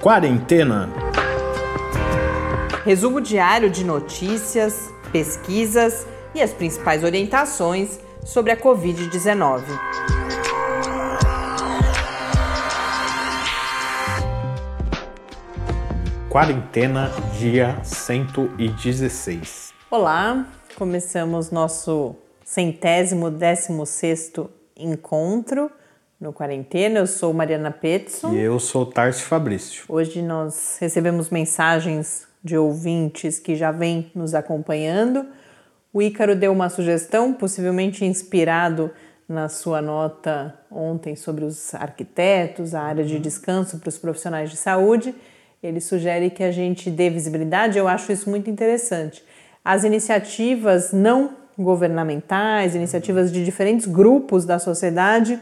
[0.00, 0.88] Quarentena.
[2.86, 9.62] Resumo diário de notícias, pesquisas e as principais orientações sobre a Covid-19.
[16.30, 19.74] Quarentena, dia 116.
[19.90, 20.46] Olá,
[20.76, 25.70] começamos nosso centésimo, décimo sexto encontro
[26.20, 26.98] no Quarentena.
[26.98, 28.34] Eu sou Mariana Petson.
[28.34, 29.84] E eu sou Tarso Fabrício.
[29.88, 35.24] Hoje nós recebemos mensagens de ouvintes que já vêm nos acompanhando.
[35.92, 38.90] O Ícaro deu uma sugestão, possivelmente inspirado
[39.28, 44.56] na sua nota ontem sobre os arquitetos, a área de descanso para os profissionais de
[44.56, 45.14] saúde.
[45.62, 49.22] Ele sugere que a gente dê visibilidade, eu acho isso muito interessante.
[49.64, 55.38] As iniciativas não governamentais, iniciativas de diferentes grupos da sociedade,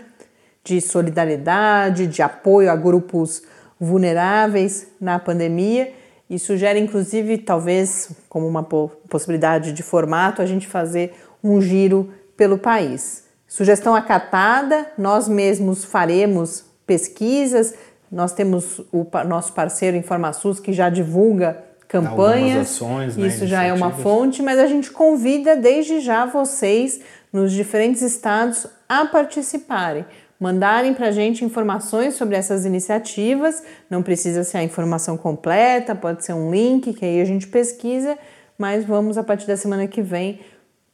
[0.69, 3.43] de solidariedade, de apoio a grupos
[3.81, 5.93] vulneráveis na pandemia.
[6.29, 12.59] E sugere, inclusive, talvez como uma possibilidade de formato, a gente fazer um giro pelo
[12.59, 13.25] país.
[13.47, 17.73] Sugestão acatada, nós mesmos faremos pesquisas,
[18.13, 23.73] nós temos o nosso parceiro InformaSUS que já divulga campanhas, ações, né, isso já é
[23.73, 27.01] uma fonte, mas a gente convida desde já vocês
[27.33, 30.05] nos diferentes estados a participarem,
[30.39, 33.63] mandarem para a gente informações sobre essas iniciativas.
[33.91, 38.17] Não precisa ser a informação completa, pode ser um link que aí a gente pesquisa,
[38.57, 40.41] mas vamos a partir da semana que vem,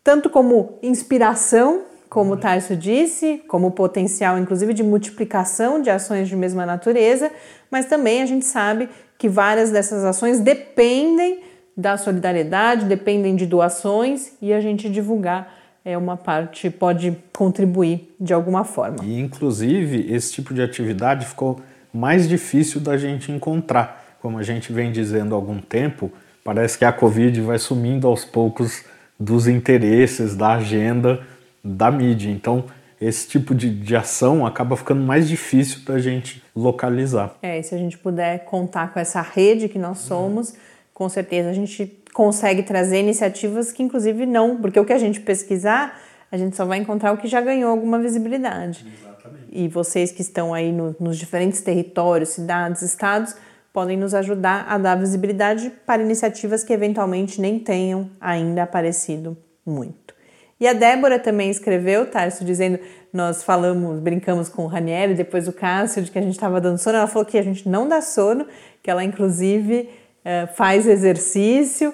[0.03, 1.83] tanto como inspiração
[2.15, 7.29] como o Tarso disse, como potencial, inclusive, de multiplicação de ações de mesma natureza,
[7.69, 11.41] mas também a gente sabe que várias dessas ações dependem
[11.77, 15.53] da solidariedade, dependem de doações e a gente divulgar
[15.85, 18.99] é uma parte pode contribuir de alguma forma.
[19.03, 21.61] E inclusive esse tipo de atividade ficou
[21.93, 26.11] mais difícil da gente encontrar, como a gente vem dizendo há algum tempo.
[26.43, 28.85] Parece que a Covid vai sumindo aos poucos
[29.19, 31.21] dos interesses, da agenda
[31.63, 32.31] da mídia.
[32.31, 32.65] Então,
[33.01, 37.35] esse tipo de, de ação acaba ficando mais difícil da gente localizar.
[37.43, 40.57] É, e se a gente puder contar com essa rede que nós somos, uhum.
[40.93, 45.21] com certeza a gente consegue trazer iniciativas que, inclusive, não, porque o que a gente
[45.21, 48.87] pesquisar, a gente só vai encontrar o que já ganhou alguma visibilidade.
[48.87, 49.47] Exatamente.
[49.51, 53.35] E vocês que estão aí no, nos diferentes territórios, cidades, estados,
[53.73, 59.37] podem nos ajudar a dar visibilidade para iniciativas que eventualmente nem tenham ainda aparecido
[59.67, 60.15] muito.
[60.61, 62.79] E a Débora também escreveu, Tarso, dizendo:
[63.13, 66.79] nós falamos, brincamos com o Ranieri, depois o Cássio, de que a gente estava dando
[66.79, 66.97] sono.
[66.97, 68.47] Ela falou que a gente não dá sono,
[68.81, 69.91] que ela inclusive
[70.25, 71.93] eh, faz exercício.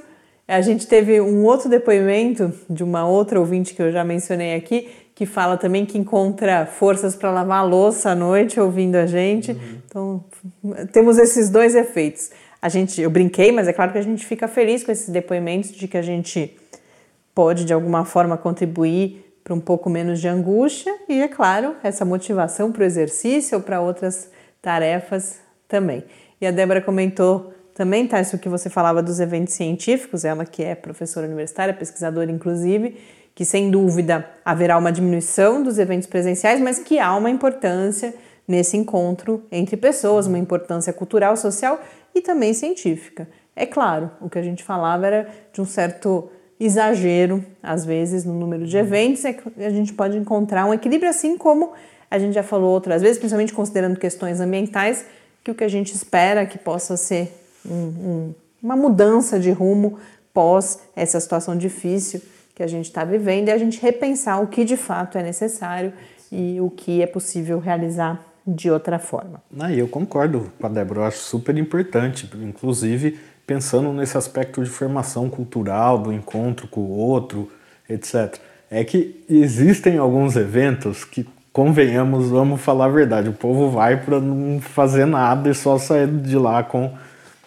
[0.50, 4.88] A gente teve um outro depoimento de uma outra ouvinte que eu já mencionei aqui,
[5.15, 9.53] que fala também que encontra forças para lavar a louça à noite ouvindo a gente.
[9.53, 9.59] Uhum.
[9.87, 10.25] Então,
[10.93, 12.31] temos esses dois efeitos.
[12.61, 15.71] A gente, eu brinquei, mas é claro que a gente fica feliz com esses depoimentos
[15.71, 16.56] de que a gente
[17.32, 22.05] pode de alguma forma contribuir para um pouco menos de angústia e, é claro, essa
[22.05, 24.28] motivação para o exercício ou para outras
[24.61, 25.38] tarefas
[25.69, 26.03] também.
[26.41, 30.63] E a Débora comentou também, tá, isso que você falava dos eventos científicos, ela que
[30.63, 32.99] é professora universitária, pesquisadora inclusive,
[33.35, 38.13] que sem dúvida haverá uma diminuição dos eventos presenciais, mas que há uma importância
[38.47, 41.81] nesse encontro entre pessoas, uma importância cultural, social
[42.15, 43.27] e também científica.
[43.57, 46.31] É claro, o que a gente falava era de um certo
[46.61, 51.09] exagero, às vezes, no número de eventos, é que a gente pode encontrar um equilíbrio,
[51.09, 51.73] assim como
[52.11, 55.07] a gente já falou outras vezes, principalmente considerando questões ambientais,
[55.43, 59.98] que o que a gente espera que possa ser um, um, uma mudança de rumo
[60.32, 62.21] pós essa situação difícil
[62.54, 65.93] que a gente está vivendo e a gente repensar o que de fato é necessário
[66.31, 69.43] e o que é possível realizar de outra forma.
[69.59, 74.70] Ah, eu concordo com a Débora, eu acho super importante, inclusive pensando nesse aspecto de
[74.70, 77.50] formação cultural, do encontro com o outro,
[77.88, 78.38] etc.
[78.70, 84.20] É que existem alguns eventos que, convenhamos, vamos falar a verdade, o povo vai para
[84.20, 86.93] não fazer nada e só sair de lá com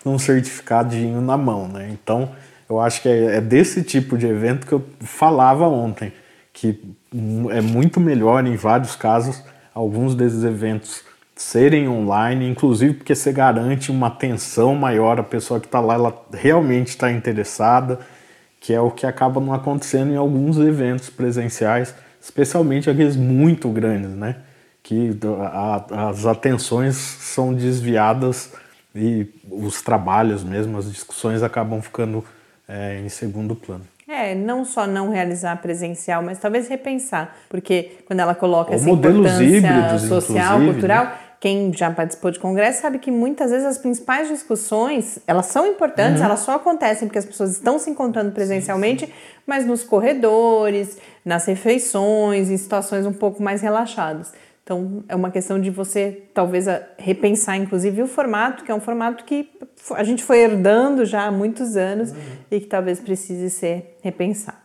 [0.05, 1.89] um certificadinho na mão, né?
[1.91, 2.31] Então,
[2.69, 6.11] eu acho que é, é desse tipo de evento que eu falava ontem,
[6.51, 6.79] que
[7.51, 11.01] é muito melhor em vários casos alguns desses eventos
[11.35, 16.25] serem online, inclusive porque você garante uma atenção maior, a pessoa que está lá ela
[16.31, 17.99] realmente está interessada,
[18.59, 24.11] que é o que acaba não acontecendo em alguns eventos presenciais, especialmente aqueles muito grandes,
[24.11, 24.37] né?
[24.81, 28.53] Que a, as atenções são desviadas
[28.95, 32.23] e os trabalhos mesmo, as discussões acabam ficando
[32.67, 33.85] é, em segundo plano.
[34.07, 38.89] É, não só não realizar presencial, mas talvez repensar, porque quando ela coloca Ou essa
[38.89, 41.17] importância híbridos, social, cultural, né?
[41.39, 46.19] quem já participou de congresso sabe que muitas vezes as principais discussões, elas são importantes,
[46.19, 46.25] uhum.
[46.25, 49.17] elas só acontecem porque as pessoas estão se encontrando presencialmente, sim, sim.
[49.47, 54.31] mas nos corredores, nas refeições, em situações um pouco mais relaxadas.
[54.63, 56.65] Então, é uma questão de você talvez
[56.97, 59.49] repensar, inclusive, o formato, que é um formato que
[59.91, 62.17] a gente foi herdando já há muitos anos uhum.
[62.49, 64.57] e que talvez precise ser repensado.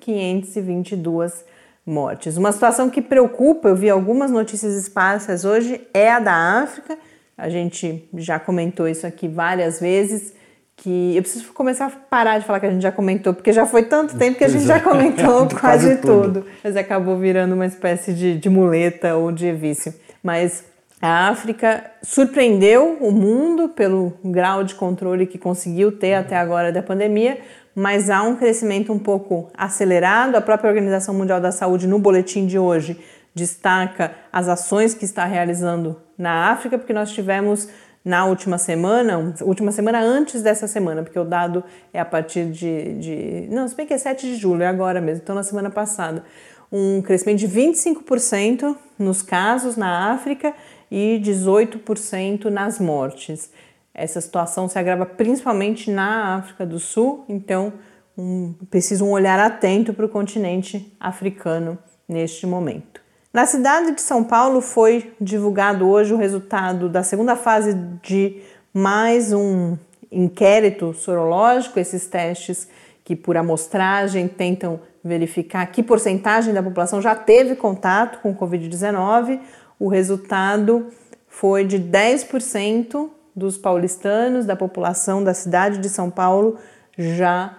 [0.06, 1.44] 551.522
[1.86, 2.38] mortes.
[2.38, 6.98] Uma situação que preocupa, eu vi algumas notícias esparsas hoje, é a da África.
[7.38, 10.34] A gente já comentou isso aqui várias vezes
[10.76, 13.66] que eu preciso começar a parar de falar que a gente já comentou, porque já
[13.66, 16.42] foi tanto tempo que a gente já comentou quase, quase tudo.
[16.42, 16.46] tudo.
[16.64, 19.94] Mas acabou virando uma espécie de, de muleta ou de vício.
[20.22, 20.64] Mas
[21.04, 26.82] a África surpreendeu o mundo pelo grau de controle que conseguiu ter até agora da
[26.82, 27.42] pandemia,
[27.76, 30.38] mas há um crescimento um pouco acelerado.
[30.38, 32.98] A própria Organização Mundial da Saúde, no boletim de hoje,
[33.36, 37.68] destaca as ações que está realizando na África, porque nós tivemos
[38.06, 42.94] na última semana, última semana antes dessa semana, porque o dado é a partir de,
[42.94, 43.48] de.
[43.52, 46.24] Não, se bem que é 7 de julho, é agora mesmo, então na semana passada.
[46.72, 50.56] Um crescimento de 25% nos casos na África
[50.96, 53.50] e 18% nas mortes.
[53.96, 57.74] Essa situação se agrava principalmente na África do Sul, então
[58.16, 63.02] um, precisa um olhar atento para o continente africano neste momento.
[63.34, 67.74] Na cidade de São Paulo foi divulgado hoje o resultado da segunda fase
[68.04, 68.40] de
[68.72, 69.76] mais um
[70.12, 72.68] inquérito sorológico, esses testes
[73.04, 79.40] que por amostragem tentam verificar que porcentagem da população já teve contato com o Covid-19.
[79.84, 80.88] O resultado
[81.28, 86.58] foi de 10% dos paulistanos, da população da cidade de São Paulo,
[86.98, 87.54] já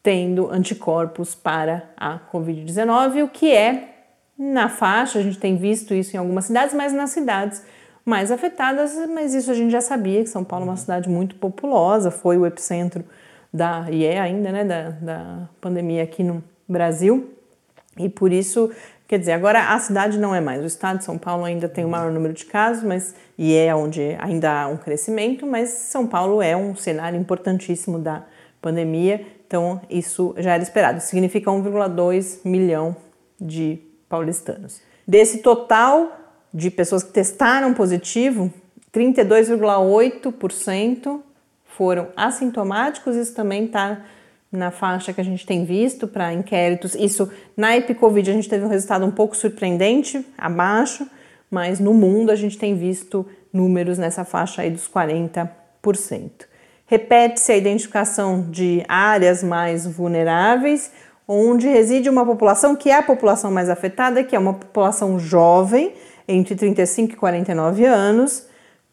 [0.00, 3.96] tendo anticorpos para a Covid-19, o que é
[4.38, 7.64] na faixa, a gente tem visto isso em algumas cidades, mas nas cidades
[8.04, 11.34] mais afetadas, mas isso a gente já sabia que São Paulo é uma cidade muito
[11.34, 13.04] populosa, foi o epicentro
[13.52, 17.32] da, e é ainda, né, da, da pandemia aqui no Brasil.
[17.98, 18.70] E por isso,
[19.06, 20.62] quer dizer, agora a cidade não é mais.
[20.62, 23.72] O estado de São Paulo ainda tem o maior número de casos, mas e é
[23.74, 28.24] onde ainda há um crescimento, mas São Paulo é um cenário importantíssimo da
[28.60, 31.00] pandemia, então isso já era esperado.
[31.00, 32.96] Significa 1,2 milhão
[33.40, 34.82] de paulistanos.
[35.06, 36.18] Desse total
[36.52, 38.52] de pessoas que testaram positivo,
[38.92, 41.20] 32,8%
[41.66, 43.14] foram assintomáticos.
[43.14, 44.00] Isso também está
[44.56, 46.94] na faixa que a gente tem visto para inquéritos.
[46.94, 51.06] Isso na Epicovid a gente teve um resultado um pouco surpreendente, abaixo,
[51.50, 55.48] mas no mundo a gente tem visto números nessa faixa aí dos 40%.
[56.86, 60.90] Repete-se a identificação de áreas mais vulneráveis,
[61.26, 65.92] onde reside uma população que é a população mais afetada, que é uma população jovem,
[66.28, 68.46] entre 35 e 49 anos,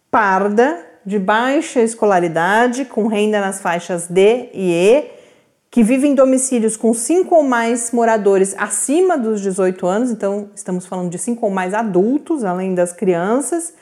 [0.10, 5.13] parda, de baixa escolaridade, com renda nas faixas D e E,
[5.74, 10.86] que vivem em domicílios com cinco ou mais moradores acima dos 18 anos, então estamos
[10.86, 13.74] falando de cinco ou mais adultos, além das crianças,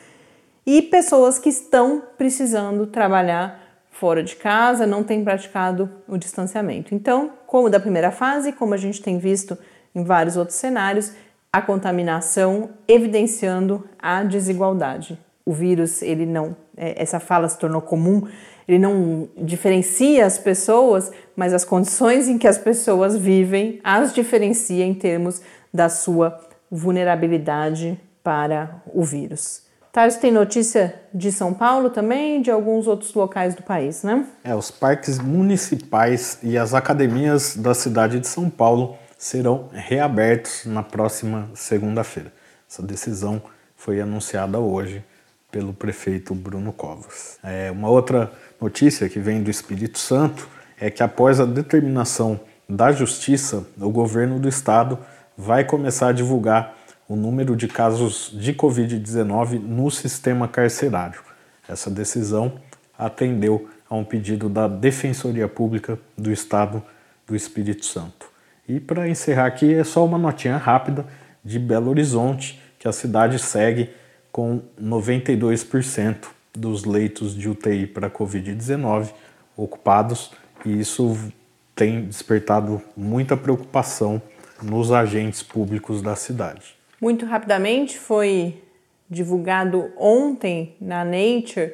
[0.65, 6.95] e pessoas que estão precisando trabalhar fora de casa, não têm praticado o distanciamento.
[6.95, 9.57] Então, como da primeira fase, como a gente tem visto
[9.93, 11.11] em vários outros cenários,
[11.51, 15.19] a contaminação evidenciando a desigualdade.
[15.45, 18.29] O vírus, ele não, é, essa fala se tornou comum,
[18.71, 24.85] ele não diferencia as pessoas, mas as condições em que as pessoas vivem as diferencia
[24.85, 25.41] em termos
[25.73, 26.39] da sua
[26.71, 29.63] vulnerabilidade para o vírus.
[29.91, 34.25] Thales, tem notícia de São Paulo também de alguns outros locais do país, né?
[34.41, 40.81] É, os parques municipais e as academias da cidade de São Paulo serão reabertos na
[40.81, 42.31] próxima segunda-feira.
[42.69, 43.41] Essa decisão
[43.75, 45.03] foi anunciada hoje
[45.51, 47.37] pelo prefeito Bruno Covas.
[47.43, 50.47] É, uma outra notícia que vem do Espírito Santo
[50.79, 54.97] é que após a determinação da Justiça, o governo do estado
[55.37, 56.75] vai começar a divulgar
[57.07, 61.19] o número de casos de Covid-19 no sistema carcerário.
[61.67, 62.53] Essa decisão
[62.97, 66.81] atendeu a um pedido da Defensoria Pública do Estado
[67.27, 68.29] do Espírito Santo.
[68.67, 71.05] E para encerrar aqui, é só uma notinha rápida
[71.43, 73.89] de Belo Horizonte, que a cidade segue
[74.31, 79.09] com 92% dos leitos de UTI para Covid-19
[79.55, 80.31] ocupados,
[80.65, 81.17] e isso
[81.75, 84.21] tem despertado muita preocupação
[84.61, 86.75] nos agentes públicos da cidade.
[86.99, 88.61] Muito rapidamente foi
[89.09, 91.73] divulgado ontem na Nature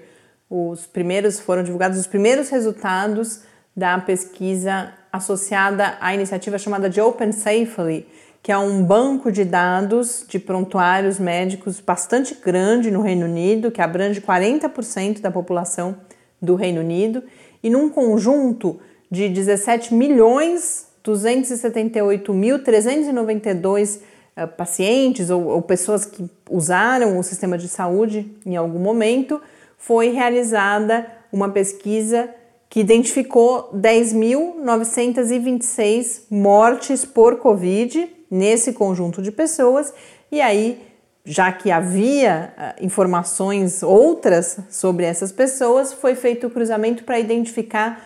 [0.50, 3.42] os primeiros foram divulgados os primeiros resultados
[3.76, 8.08] da pesquisa associada à iniciativa chamada de Open Safely,
[8.48, 13.82] que é um banco de dados de prontuários médicos bastante grande no Reino Unido, que
[13.82, 15.98] abrange 40% da população
[16.42, 17.22] do Reino Unido,
[17.62, 18.80] e num conjunto
[19.12, 24.00] de 17 milhões 278.392
[24.38, 29.42] eh, pacientes ou, ou pessoas que usaram o sistema de saúde em algum momento,
[29.78, 32.30] foi realizada uma pesquisa
[32.70, 39.94] que identificou 10.926 mortes por Covid nesse conjunto de pessoas,
[40.32, 40.82] e aí,
[41.26, 48.06] já que havia uh, informações outras sobre essas pessoas, foi feito o cruzamento para identificar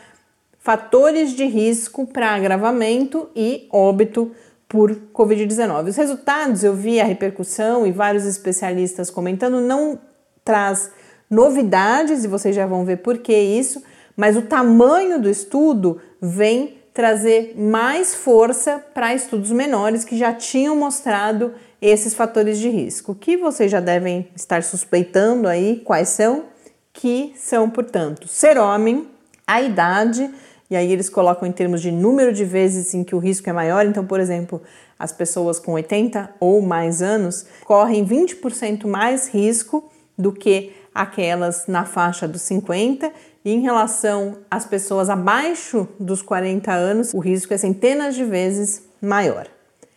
[0.60, 4.32] fatores de risco para agravamento e óbito
[4.70, 5.90] por Covid-19.
[5.90, 10.00] Os resultados, eu vi a repercussão e vários especialistas comentando, não
[10.46, 10.92] traz
[11.30, 13.84] novidades, e vocês já vão ver por que isso,
[14.16, 20.76] mas o tamanho do estudo vem trazer mais força para estudos menores que já tinham
[20.76, 26.46] mostrado esses fatores de risco, que vocês já devem estar suspeitando aí quais são,
[26.94, 29.08] que são, portanto, ser homem,
[29.48, 30.30] a idade,
[30.70, 33.54] e aí eles colocam em termos de número de vezes em que o risco é
[33.54, 33.86] maior.
[33.86, 34.62] Então, por exemplo,
[34.98, 41.84] as pessoas com 80 ou mais anos correm 20% mais risco do que aquelas na
[41.84, 43.12] faixa dos 50.
[43.44, 49.48] Em relação às pessoas abaixo dos 40 anos, o risco é centenas de vezes maior.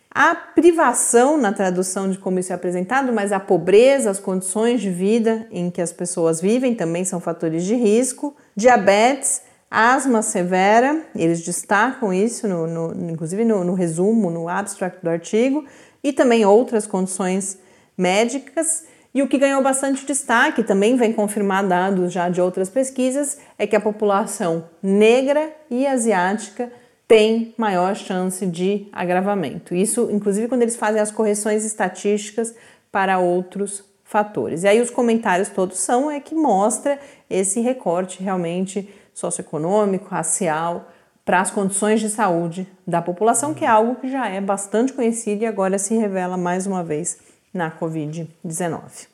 [0.09, 4.89] A privação, na tradução de como isso é apresentado, mas a pobreza, as condições de
[4.89, 8.35] vida em que as pessoas vivem também são fatores de risco.
[8.55, 15.09] Diabetes, Asma severa, eles destacam isso, no, no inclusive no, no resumo, no abstract do
[15.09, 15.65] artigo,
[16.01, 17.57] e também outras condições
[17.97, 18.85] médicas.
[19.15, 23.65] E o que ganhou bastante destaque, também vem confirmar dados já de outras pesquisas, é
[23.65, 26.69] que a população negra e asiática
[27.07, 29.73] tem maior chance de agravamento.
[29.73, 32.53] Isso, inclusive, quando eles fazem as correções estatísticas
[32.91, 34.63] para outros fatores.
[34.63, 40.91] E aí os comentários todos são é que mostra esse recorte realmente socioeconômico, racial,
[41.23, 45.43] para as condições de saúde da população, que é algo que já é bastante conhecido
[45.43, 47.24] e agora se revela mais uma vez
[47.55, 49.07] na Covid-19.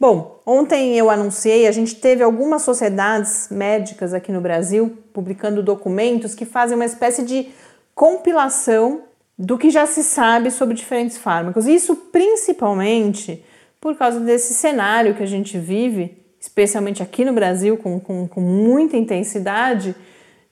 [0.00, 6.34] Bom, ontem eu anunciei, a gente teve algumas sociedades médicas aqui no Brasil publicando documentos
[6.34, 7.50] que fazem uma espécie de
[7.94, 9.02] compilação
[9.38, 11.66] do que já se sabe sobre diferentes fármacos.
[11.66, 13.44] Isso principalmente
[13.80, 18.40] por causa desse cenário que a gente vive especialmente aqui no Brasil, com, com, com
[18.40, 19.94] muita intensidade,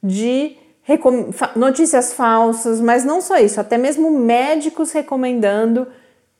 [0.00, 0.56] de
[1.56, 5.88] notícias falsas, mas não só isso, até mesmo médicos recomendando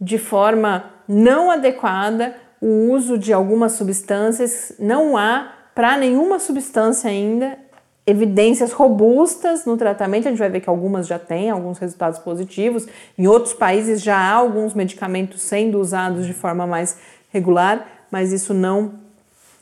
[0.01, 4.73] de forma não adequada o uso de algumas substâncias.
[4.79, 7.59] Não há para nenhuma substância ainda
[8.07, 10.27] evidências robustas no tratamento.
[10.27, 12.87] A gente vai ver que algumas já têm alguns resultados positivos.
[13.17, 16.97] Em outros países já há alguns medicamentos sendo usados de forma mais
[17.31, 18.95] regular, mas isso não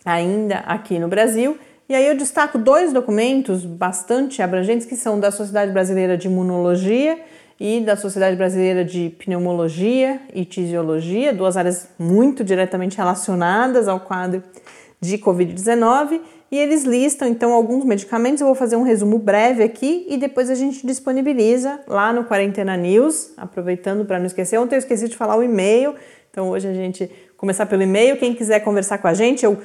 [0.04, 1.58] ainda aqui no Brasil.
[1.88, 7.18] E aí eu destaco dois documentos bastante abrangentes que são da Sociedade Brasileira de Imunologia
[7.60, 14.42] e da Sociedade Brasileira de Pneumologia e Tisiologia, duas áreas muito diretamente relacionadas ao quadro
[15.00, 16.20] de Covid-19.
[16.50, 18.40] E eles listam então alguns medicamentos.
[18.40, 22.76] Eu vou fazer um resumo breve aqui e depois a gente disponibiliza lá no Quarentena
[22.76, 23.32] News.
[23.36, 25.94] Aproveitando para não esquecer, ontem eu esqueci de falar o e-mail,
[26.30, 28.16] então hoje a gente começar pelo e-mail.
[28.16, 29.58] Quem quiser conversar com a gente, eu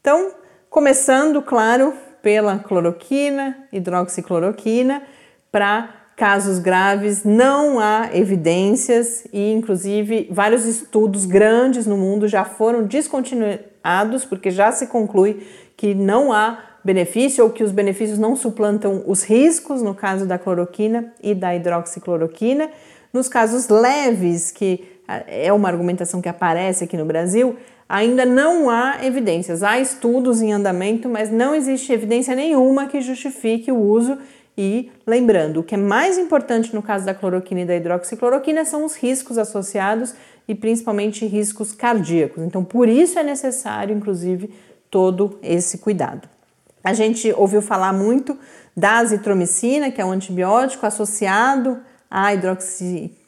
[0.00, 0.32] Então,
[0.70, 5.02] Começando, claro, pela cloroquina, hidroxicloroquina,
[5.50, 12.82] para casos graves não há evidências e, inclusive, vários estudos grandes no mundo já foram
[12.82, 19.04] descontinuados porque já se conclui que não há benefício ou que os benefícios não suplantam
[19.06, 22.68] os riscos no caso da cloroquina e da hidroxicloroquina.
[23.10, 27.56] Nos casos leves, que é uma argumentação que aparece aqui no Brasil,
[27.88, 29.62] ainda não há evidências.
[29.62, 34.18] Há estudos em andamento, mas não existe evidência nenhuma que justifique o uso.
[34.56, 38.84] E lembrando, o que é mais importante no caso da cloroquina e da hidroxicloroquina são
[38.84, 40.14] os riscos associados
[40.46, 42.42] e principalmente riscos cardíacos.
[42.42, 44.52] Então, por isso é necessário, inclusive,
[44.90, 46.28] todo esse cuidado.
[46.82, 48.36] A gente ouviu falar muito
[48.76, 51.78] da azitromicina, que é um antibiótico associado
[52.10, 53.27] à hidroxicloroquina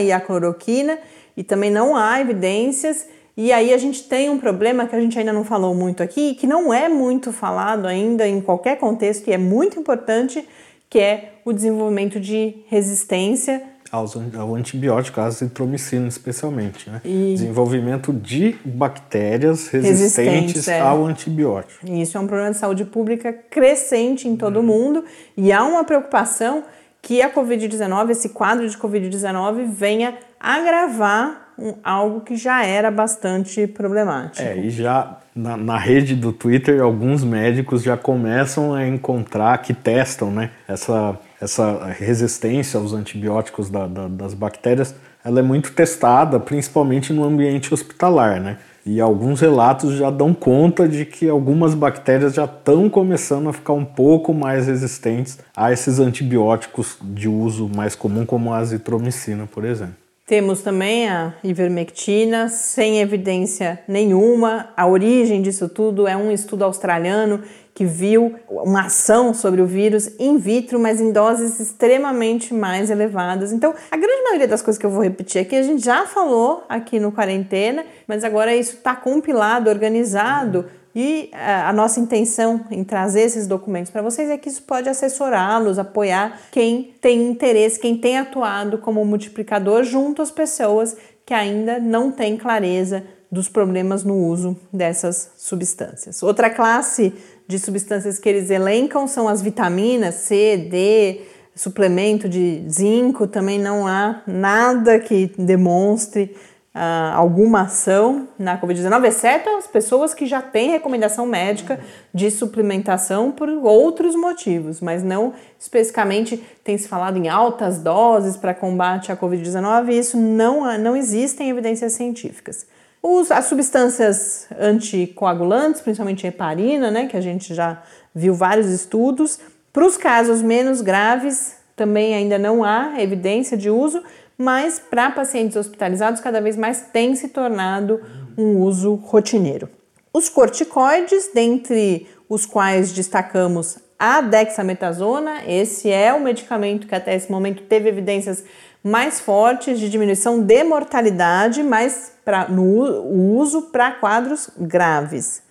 [0.00, 0.98] e à cloroquina,
[1.36, 5.18] e também não há evidências e aí a gente tem um problema que a gente
[5.18, 9.32] ainda não falou muito aqui, que não é muito falado ainda em qualquer contexto e
[9.32, 10.46] é muito importante,
[10.88, 17.02] que é o desenvolvimento de resistência ao antibiótico, a azitromicina especialmente, né?
[17.04, 17.34] E...
[17.34, 20.80] Desenvolvimento de bactérias resistentes é.
[20.80, 21.86] ao antibiótico.
[21.86, 25.04] Isso é um problema de saúde pública crescente em todo o mundo
[25.36, 26.64] e há uma preocupação
[27.02, 33.66] que a Covid-19, esse quadro de Covid-19, venha agravar um, algo que já era bastante
[33.66, 34.46] problemático.
[34.46, 39.74] É, e já na, na, rede do Twitter, alguns médicos já começam a encontrar, que
[39.74, 46.38] testam né, essa, essa resistência aos antibióticos da, da, das bactérias, ela é muito testada,
[46.38, 48.58] principalmente no ambiente hospitalar, né?
[48.84, 53.74] E alguns relatos já dão conta de que algumas bactérias já estão começando a ficar
[53.74, 59.64] um pouco mais resistentes a esses antibióticos de uso mais comum, como a azitromicina, por
[59.64, 60.02] exemplo.
[60.26, 64.70] Temos também a ivermectina, sem evidência nenhuma.
[64.76, 67.40] A origem disso tudo é um estudo australiano
[67.74, 73.52] que viu uma ação sobre o vírus in vitro, mas em doses extremamente mais elevadas.
[73.52, 76.64] Então, a grande maioria das coisas que eu vou repetir aqui a gente já falou
[76.68, 80.66] aqui no Quarentena, mas agora isso está compilado, organizado.
[80.94, 84.90] E eh, a nossa intenção em trazer esses documentos para vocês é que isso pode
[84.90, 91.78] assessorá-los, apoiar quem tem interesse, quem tem atuado como multiplicador junto às pessoas que ainda
[91.78, 96.22] não têm clareza dos problemas no uso dessas substâncias.
[96.22, 97.14] Outra classe
[97.52, 101.20] de substâncias que eles elencam são as vitaminas C, D,
[101.54, 106.34] suplemento de zinco, também não há nada que demonstre
[106.74, 111.78] uh, alguma ação na Covid-19, exceto as pessoas que já têm recomendação médica
[112.12, 118.54] de suplementação por outros motivos, mas não especificamente tem se falado em altas doses para
[118.54, 122.66] combate à Covid-19, e isso não, não existem evidências científicas.
[123.02, 127.82] Os, as substâncias anticoagulantes, principalmente heparina, né, que a gente já
[128.14, 129.40] viu vários estudos,
[129.72, 134.02] para os casos menos graves também ainda não há evidência de uso,
[134.38, 138.00] mas para pacientes hospitalizados cada vez mais tem se tornado
[138.38, 139.68] um uso rotineiro.
[140.12, 147.30] Os corticoides, dentre os quais destacamos a dexametasona, esse é o medicamento que até esse
[147.30, 148.44] momento teve evidências
[148.82, 155.42] mais fortes de diminuição de mortalidade, mas pra, no uso para quadros graves.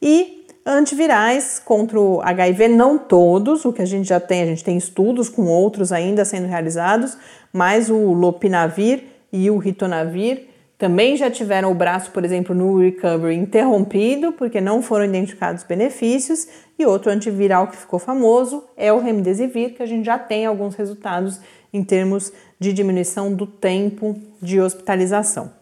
[0.00, 0.38] E
[0.70, 4.76] Antivirais contra o HIV, não todos, o que a gente já tem, a gente tem
[4.76, 7.16] estudos com outros ainda sendo realizados,
[7.50, 10.46] mas o Lopinavir e o Ritonavir
[10.76, 16.46] também já tiveram o braço, por exemplo, no recovery interrompido, porque não foram identificados benefícios,
[16.78, 20.74] e outro antiviral que ficou famoso é o Remdesivir, que a gente já tem alguns
[20.74, 21.40] resultados
[21.72, 25.52] em termos de diminuição do tempo de hospitalização.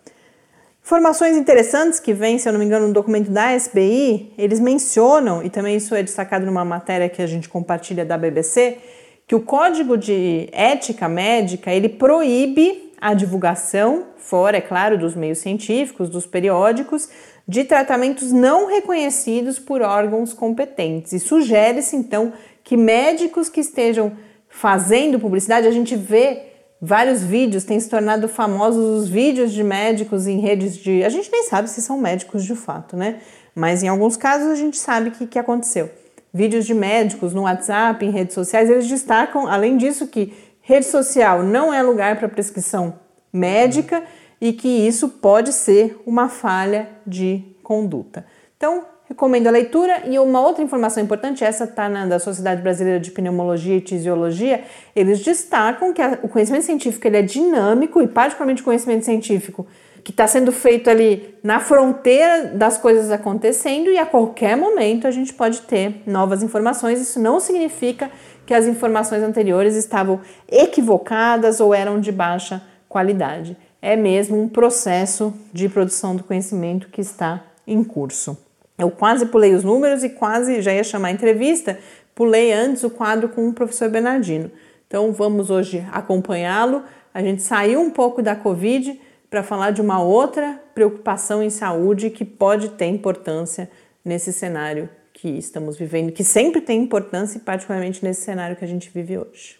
[0.85, 5.43] Informações interessantes que vêm, se eu não me engano, no documento da SBI, eles mencionam,
[5.43, 8.79] e também isso é destacado numa matéria que a gente compartilha da BBC,
[9.27, 15.39] que o Código de Ética Médica, ele proíbe a divulgação, fora, é claro, dos meios
[15.39, 17.09] científicos, dos periódicos,
[17.49, 21.13] de tratamentos não reconhecidos por órgãos competentes.
[21.13, 22.33] E sugere-se, então,
[22.63, 24.13] que médicos que estejam
[24.49, 30.27] fazendo publicidade, a gente vê vários vídeos, tem se tornado famosos os vídeos de médicos
[30.27, 31.05] em redes de.
[31.05, 33.21] A gente nem sabe se são médicos de fato, né?
[33.55, 35.91] Mas em alguns casos a gente sabe o que, que aconteceu.
[36.33, 41.43] Vídeos de médicos no WhatsApp, em redes sociais, eles destacam, além disso, que rede social
[41.43, 42.99] não é lugar para prescrição
[43.33, 44.03] médica
[44.41, 48.27] e que isso pode ser uma falha de conduta.
[48.57, 52.99] Então, Recomendo a leitura e uma outra informação importante, essa está na da Sociedade Brasileira
[52.99, 54.65] de Pneumologia e Tisiologia,
[54.97, 59.65] eles destacam que a, o conhecimento científico ele é dinâmico e particularmente o conhecimento científico
[60.03, 65.11] que está sendo feito ali na fronteira das coisas acontecendo e a qualquer momento a
[65.11, 67.01] gente pode ter novas informações.
[67.01, 68.11] Isso não significa
[68.45, 73.57] que as informações anteriores estavam equivocadas ou eram de baixa qualidade.
[73.83, 78.46] É mesmo um processo de produção do conhecimento que está em curso.
[78.79, 81.79] Eu quase pulei os números e quase já ia chamar a entrevista,
[82.15, 84.51] pulei antes o quadro com o professor Bernardino.
[84.87, 86.83] Então vamos hoje acompanhá-lo.
[87.13, 92.11] A gente saiu um pouco da Covid para falar de uma outra preocupação em saúde
[92.11, 93.71] que pode ter importância
[94.05, 98.69] nesse cenário que estamos vivendo, que sempre tem importância e particularmente nesse cenário que a
[98.69, 99.57] gente vive hoje.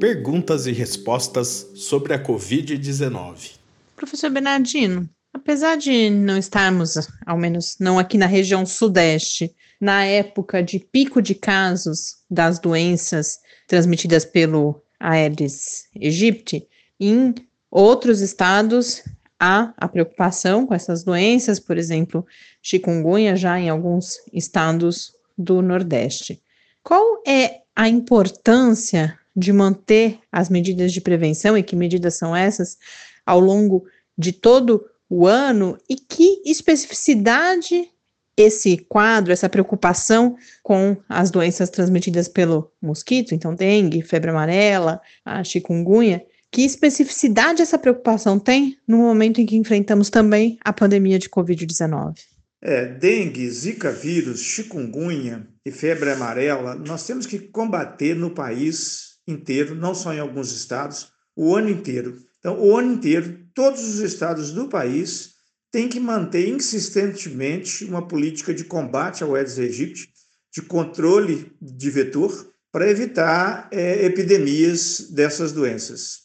[0.00, 3.63] Perguntas e respostas sobre a Covid-19.
[3.96, 10.62] Professor Bernardino, apesar de não estarmos, ao menos não aqui na região sudeste, na época
[10.62, 16.66] de pico de casos das doenças transmitidas pelo Aedes aegypti,
[16.98, 17.34] em
[17.70, 19.02] outros estados
[19.38, 22.24] há a preocupação com essas doenças, por exemplo,
[22.62, 26.40] chikungunya já em alguns estados do Nordeste.
[26.82, 32.78] Qual é a importância de manter as medidas de prevenção e que medidas são essas
[33.24, 33.84] ao longo
[34.16, 37.88] de todo o ano e que especificidade
[38.36, 45.44] esse quadro, essa preocupação com as doenças transmitidas pelo mosquito, então dengue, febre amarela, a
[45.44, 51.28] chikungunya, que especificidade essa preocupação tem no momento em que enfrentamos também a pandemia de
[51.28, 52.14] Covid-19?
[52.62, 59.74] É, dengue, zika vírus, chikungunya e febre amarela, nós temos que combater no país inteiro,
[59.74, 62.23] não só em alguns estados, o ano inteiro.
[62.44, 65.30] Então, o ano inteiro, todos os estados do país
[65.72, 70.10] têm que manter insistentemente uma política de combate ao Aedes aegypti,
[70.52, 76.24] de controle de vetor, para evitar é, epidemias dessas doenças.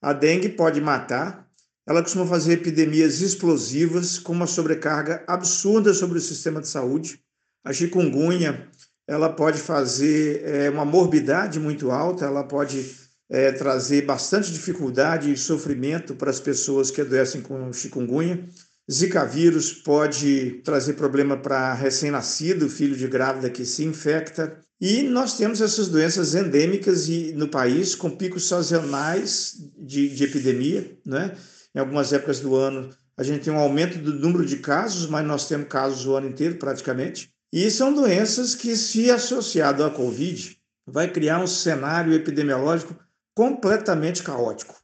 [0.00, 1.46] A dengue pode matar,
[1.86, 7.20] ela costuma fazer epidemias explosivas com uma sobrecarga absurda sobre o sistema de saúde.
[7.62, 8.68] A chikungunya,
[9.06, 15.36] ela pode fazer é, uma morbidade muito alta, ela pode é, trazer bastante dificuldade e
[15.36, 18.44] sofrimento para as pessoas que adoecem com chikungunya.
[18.90, 24.58] Zika vírus pode trazer problema para recém-nascido, filho de grávida que se infecta.
[24.80, 30.96] E nós temos essas doenças endêmicas e, no país com picos sazonais de, de epidemia.
[31.04, 31.36] Né?
[31.74, 35.26] Em algumas épocas do ano a gente tem um aumento do número de casos, mas
[35.26, 37.32] nós temos casos o ano inteiro praticamente.
[37.52, 42.94] E são doenças que, se associado à Covid, vai criar um cenário epidemiológico
[43.38, 44.74] completamente caótico.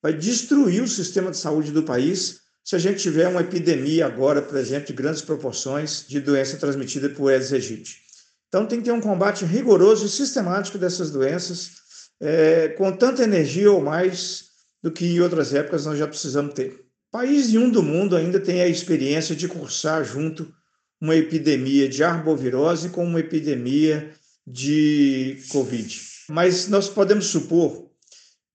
[0.00, 4.40] Vai destruir o sistema de saúde do país se a gente tiver uma epidemia agora,
[4.40, 8.02] por exemplo, de grandes proporções de doença transmitida por Aedes aegypti.
[8.46, 11.72] Então tem que ter um combate rigoroso e sistemático dessas doenças,
[12.20, 14.44] é, com tanta energia ou mais
[14.80, 16.84] do que em outras épocas nós já precisamos ter.
[17.10, 20.54] País nenhum do mundo ainda tem a experiência de cursar junto
[21.00, 24.12] uma epidemia de arbovirose com uma epidemia
[24.46, 26.00] de Covid.
[26.28, 27.92] Mas nós podemos supor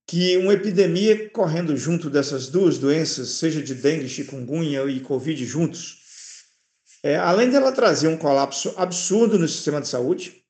[0.10, 6.00] que uma epidemia correndo junto dessas duas doenças, seja de dengue, chikungunya e covid juntos,
[7.04, 10.42] é, além dela trazer um colapso absurdo no sistema de saúde,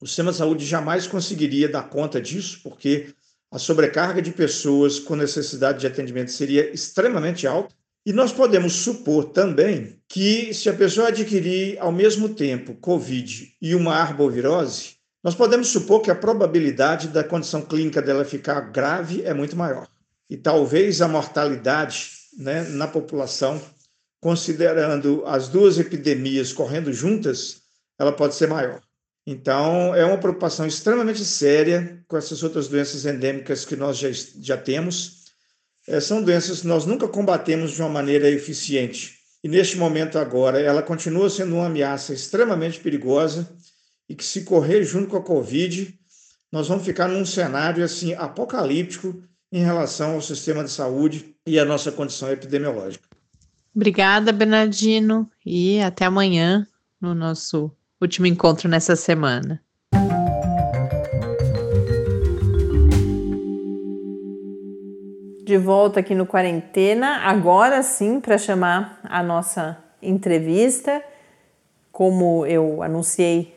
[0.00, 3.12] o sistema de saúde jamais conseguiria dar conta disso, porque
[3.52, 7.74] a sobrecarga de pessoas com necessidade de atendimento seria extremamente alta.
[8.06, 13.74] E nós podemos supor também que, se a pessoa adquirir ao mesmo tempo Covid e
[13.74, 14.95] uma arbovirose,
[15.26, 19.88] nós podemos supor que a probabilidade da condição clínica dela ficar grave é muito maior.
[20.30, 23.60] E talvez a mortalidade né, na população,
[24.20, 27.62] considerando as duas epidemias correndo juntas,
[27.98, 28.80] ela pode ser maior.
[29.26, 34.08] Então, é uma preocupação extremamente séria com essas outras doenças endêmicas que nós já,
[34.40, 35.24] já temos.
[35.88, 39.16] é, são doenças que nós nunca combatemos de uma maneira eficiente.
[39.42, 43.48] E neste momento agora, ela continua sendo uma ameaça extremamente perigosa
[44.08, 45.98] e que se correr junto com a Covid,
[46.52, 51.64] nós vamos ficar num cenário assim apocalíptico em relação ao sistema de saúde e à
[51.64, 53.06] nossa condição epidemiológica.
[53.74, 56.66] Obrigada, Bernardino, e até amanhã
[57.00, 59.62] no nosso último encontro nessa semana.
[65.44, 71.00] De volta aqui no Quarentena, agora sim para chamar a nossa entrevista.
[71.92, 73.55] Como eu anunciei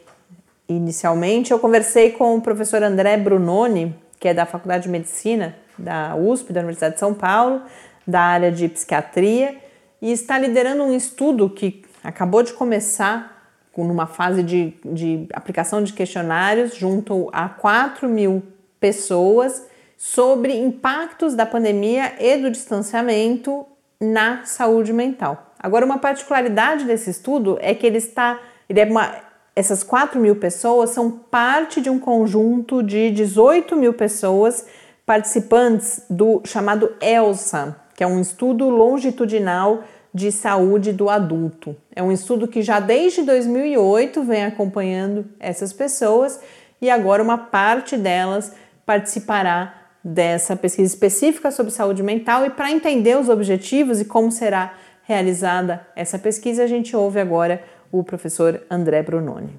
[0.69, 6.15] inicialmente, eu conversei com o professor André Brunoni, que é da Faculdade de Medicina da
[6.15, 7.61] USP, da Universidade de São Paulo,
[8.05, 9.57] da área de psiquiatria,
[10.01, 13.37] e está liderando um estudo que acabou de começar
[13.77, 18.43] numa fase de, de aplicação de questionários junto a 4 mil
[18.77, 19.65] pessoas
[19.97, 23.65] sobre impactos da pandemia e do distanciamento
[24.01, 25.53] na saúde mental.
[25.57, 29.13] Agora, uma particularidade desse estudo é que ele está, ele é uma,
[29.55, 34.65] essas 4 mil pessoas são parte de um conjunto de 18 mil pessoas
[35.05, 39.83] participantes do chamado ELSA, que é um estudo longitudinal
[40.13, 41.75] de saúde do adulto.
[41.95, 46.39] É um estudo que já desde 2008 vem acompanhando essas pessoas
[46.81, 48.53] e agora uma parte delas
[48.85, 54.73] participará dessa pesquisa específica sobre saúde mental e para entender os objetivos e como será
[55.03, 59.53] realizada essa pesquisa, a gente ouve agora o professor André Brunoni.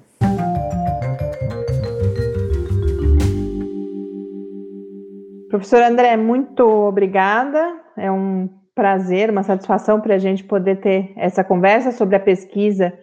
[5.49, 7.75] Professor André, muito obrigada.
[7.97, 12.93] É um prazer, uma satisfação para a gente poder ter essa conversa sobre a pesquisa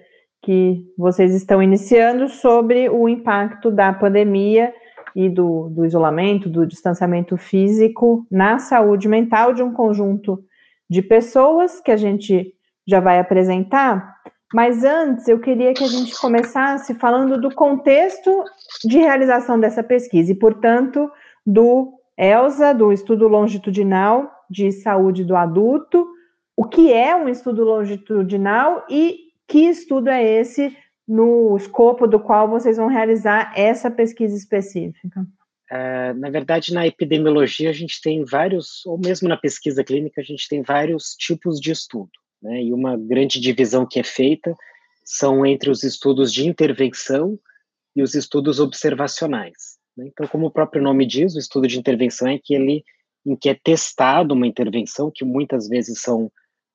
[0.43, 4.73] que vocês estão iniciando sobre o impacto da pandemia
[5.15, 10.43] e do, do isolamento, do distanciamento físico na saúde mental de um conjunto
[10.89, 12.55] de pessoas que a gente
[12.87, 14.18] já vai apresentar.
[14.53, 18.45] Mas antes, eu queria que a gente começasse falando do contexto
[18.85, 21.11] de realização dessa pesquisa e, portanto,
[21.47, 26.07] do ELSA, do Estudo Longitudinal de Saúde do Adulto.
[26.57, 32.49] O que é um estudo longitudinal e que estudo é esse no escopo do qual
[32.49, 35.27] vocês vão realizar essa pesquisa específica?
[35.71, 40.25] É, na verdade, na epidemiologia, a gente tem vários, ou mesmo na pesquisa clínica, a
[40.25, 42.11] gente tem vários tipos de estudo.
[42.43, 42.65] Né?
[42.65, 44.55] E uma grande divisão que é feita
[45.05, 47.39] são entre os estudos de intervenção
[47.97, 49.79] e os estudos observacionais.
[49.97, 50.07] Né?
[50.09, 52.85] Então, como o próprio nome diz, o estudo de intervenção é aquele
[53.27, 56.27] em que é testado uma intervenção, que muitas vezes são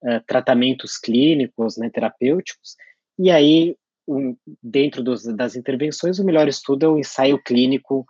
[0.04, 2.76] uh, tratamentos clínicos, né, terapêuticos,
[3.18, 3.76] e aí,
[4.08, 8.06] um, dentro dos, das intervenções, o melhor estudo é o ensaio clínico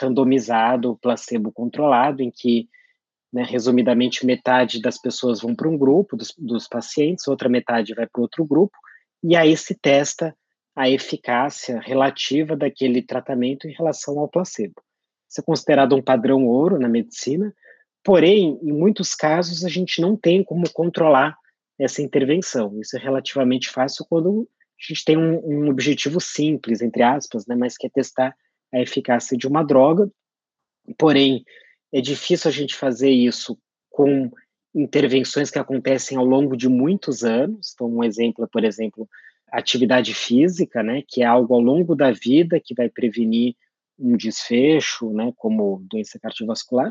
[0.00, 2.68] randomizado, placebo controlado, em que,
[3.34, 8.06] né, resumidamente, metade das pessoas vão para um grupo dos, dos pacientes, outra metade vai
[8.06, 8.78] para outro grupo,
[9.24, 10.32] e aí se testa
[10.76, 14.80] a eficácia relativa daquele tratamento em relação ao placebo.
[15.28, 17.52] Isso é considerado um padrão ouro na medicina,
[18.04, 21.36] porém, em muitos casos, a gente não tem como controlar
[21.76, 22.80] essa intervenção.
[22.80, 24.48] Isso é relativamente fácil quando
[24.80, 28.32] a gente tem um, um objetivo simples, entre aspas, né, mas que é testar
[28.72, 30.08] a eficácia de uma droga.
[30.96, 31.44] Porém,
[31.94, 33.56] é difícil a gente fazer isso
[33.88, 34.28] com
[34.74, 37.70] intervenções que acontecem ao longo de muitos anos.
[37.72, 39.08] Então, um exemplo é, por exemplo,
[39.52, 43.54] atividade física, né, que é algo ao longo da vida que vai prevenir
[43.96, 46.90] um desfecho, né, como doença cardiovascular,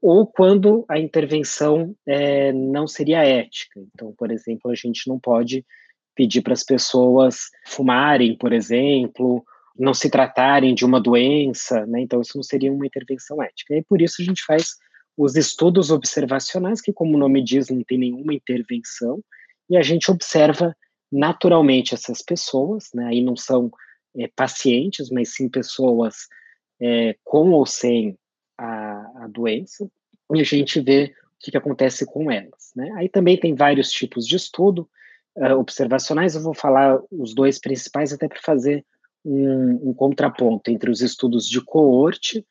[0.00, 3.78] ou quando a intervenção é, não seria ética.
[3.94, 5.62] Então, por exemplo, a gente não pode
[6.14, 9.44] pedir para as pessoas fumarem, por exemplo,
[9.78, 12.00] não se tratarem de uma doença, né?
[12.00, 13.76] Então, isso não seria uma intervenção ética.
[13.76, 14.74] E por isso a gente faz
[15.16, 19.22] os estudos observacionais, que, como o nome diz, não tem nenhuma intervenção,
[19.70, 20.74] e a gente observa
[21.10, 23.06] naturalmente essas pessoas, né?
[23.06, 23.70] Aí não são
[24.16, 26.26] é, pacientes, mas sim pessoas
[26.80, 28.16] é, com ou sem
[28.56, 29.88] a, a, doença,
[30.34, 32.90] e a gente vê o que, que acontece com elas, né?
[32.96, 34.88] Aí também tem vários tipos de estudo
[35.36, 38.84] uh, observacionais, eu vou falar os dois principais até para fazer
[39.24, 42.46] um, um, contraponto entre os estudos de coorte,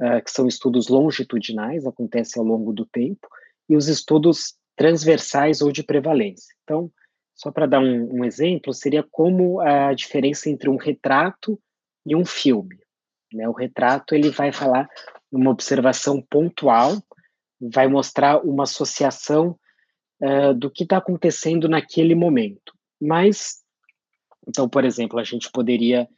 [0.00, 3.28] uh, que são estudos longitudinais, acontecem ao longo do tempo,
[3.68, 6.54] e os estudos transversais ou de prevalência.
[6.64, 6.90] Então,
[7.34, 11.58] só para dar um, um, exemplo, seria como a diferença entre um retrato
[12.04, 12.78] e um filme.
[13.32, 13.48] Né?
[13.48, 14.88] O retrato ele vai falar
[15.32, 17.02] uma observação pontual,
[17.60, 19.58] vai mostrar uma associação
[20.22, 22.74] uh, do que está acontecendo naquele momento.
[23.00, 23.62] Mas,
[24.46, 26.08] então, por exemplo, a gente poderia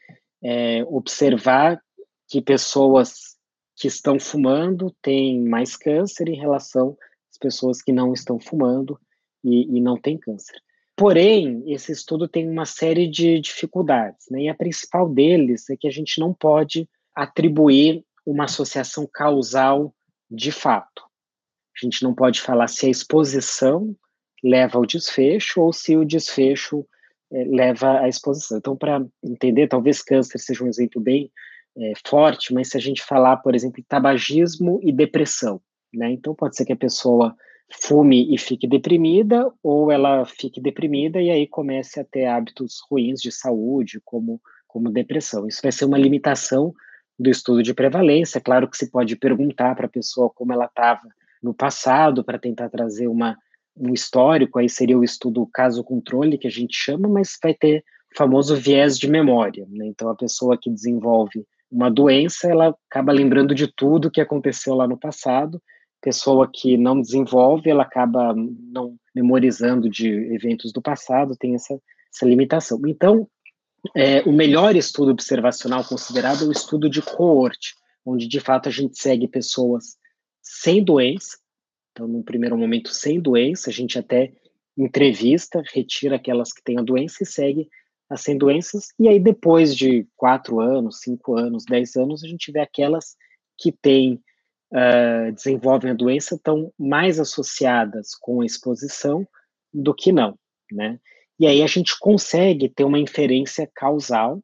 [0.43, 1.81] é, observar
[2.29, 3.37] que pessoas
[3.77, 6.97] que estão fumando têm mais câncer em relação
[7.31, 8.99] às pessoas que não estão fumando
[9.45, 10.57] e, e não têm câncer.
[10.97, 14.43] Porém, esse estudo tem uma série de dificuldades, né?
[14.43, 19.95] e a principal deles é que a gente não pode atribuir uma associação causal
[20.31, 21.03] de fato.
[21.77, 23.97] A gente não pode falar se a exposição
[24.45, 26.87] leva ao desfecho ou se o desfecho
[27.33, 28.59] é, leva à exposição.
[28.59, 31.31] Então, para entender, talvez câncer seja um exemplo bem
[31.77, 35.61] é, forte, mas se a gente falar, por exemplo, tabagismo e depressão,
[35.93, 36.11] né?
[36.13, 37.35] Então, pode ser que a pessoa
[37.71, 43.21] fume e fique deprimida, ou ela fique deprimida e aí comece a ter hábitos ruins
[43.21, 45.47] de saúde, como, como depressão.
[45.47, 46.75] Isso vai ser uma limitação
[47.19, 48.41] do estudo de prevalência.
[48.41, 51.09] Claro que se pode perguntar para a pessoa como ela estava
[51.43, 53.39] no passado, para tentar trazer uma,
[53.77, 58.17] um histórico, aí seria o estudo caso-controle, que a gente chama, mas vai ter o
[58.17, 59.67] famoso viés de memória.
[59.71, 59.87] Né?
[59.87, 64.87] Então, a pessoa que desenvolve uma doença, ela acaba lembrando de tudo que aconteceu lá
[64.87, 65.61] no passado.
[66.03, 71.79] Pessoa que não desenvolve, ela acaba não memorizando de eventos do passado, tem essa,
[72.13, 72.79] essa limitação.
[72.87, 73.27] Então,
[73.97, 78.73] é, o melhor estudo observacional considerado é o estudo de coorte, onde de fato a
[78.73, 79.97] gente segue pessoas
[80.43, 81.39] sem doença,
[81.93, 84.33] então, num primeiro momento, sem doença, a gente até
[84.77, 87.69] entrevista, retira aquelas que têm a doença e segue
[88.09, 92.53] as sem doenças, e aí depois de quatro anos, cinco anos, dez anos, a gente
[92.53, 93.17] vê aquelas
[93.59, 94.23] que têm,
[94.73, 99.27] uh, desenvolvem a doença, estão mais associadas com a exposição
[99.73, 100.39] do que não,
[100.71, 100.99] né?
[101.39, 104.43] E aí a gente consegue ter uma inferência causal,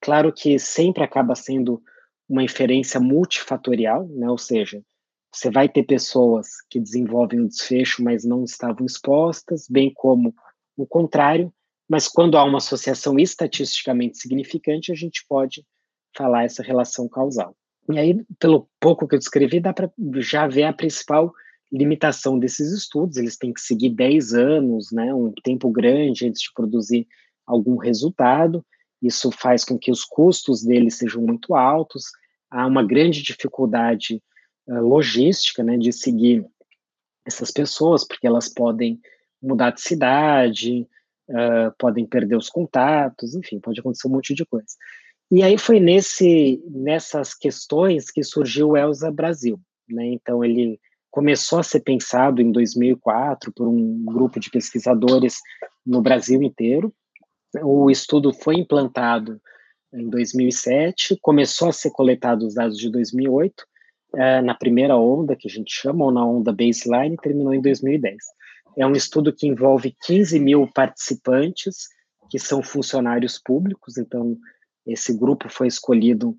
[0.00, 1.82] claro que sempre acaba sendo
[2.28, 4.30] uma inferência multifatorial, né?
[4.30, 4.82] Ou seja,
[5.32, 10.34] você vai ter pessoas que desenvolvem o desfecho, mas não estavam expostas, bem como
[10.76, 11.52] o contrário,
[11.88, 15.64] mas quando há uma associação estatisticamente significante, a gente pode
[16.16, 17.54] falar essa relação causal.
[17.92, 21.32] E aí, pelo pouco que eu descrevi, dá para já ver a principal
[21.72, 26.52] limitação desses estudos, eles têm que seguir 10 anos, né, um tempo grande antes de
[26.52, 27.06] produzir
[27.46, 28.64] algum resultado,
[29.02, 32.04] isso faz com que os custos deles sejam muito altos,
[32.50, 34.22] há uma grande dificuldade
[34.78, 36.46] logística, né, de seguir
[37.26, 39.00] essas pessoas, porque elas podem
[39.42, 40.86] mudar de cidade,
[41.28, 44.68] uh, podem perder os contatos, enfim, pode acontecer um monte de coisa.
[45.30, 50.78] E aí foi nesse, nessas questões que surgiu o Elsa Brasil, né, então ele
[51.10, 55.38] começou a ser pensado em 2004 por um grupo de pesquisadores
[55.84, 56.94] no Brasil inteiro.
[57.62, 59.40] O estudo foi implantado
[59.92, 63.64] em 2007, começou a ser coletado os dados de 2008,
[64.14, 68.16] é, na primeira onda, que a gente chama, ou na onda baseline, terminou em 2010.
[68.76, 71.88] É um estudo que envolve 15 mil participantes,
[72.30, 74.36] que são funcionários públicos, então
[74.86, 76.36] esse grupo foi escolhido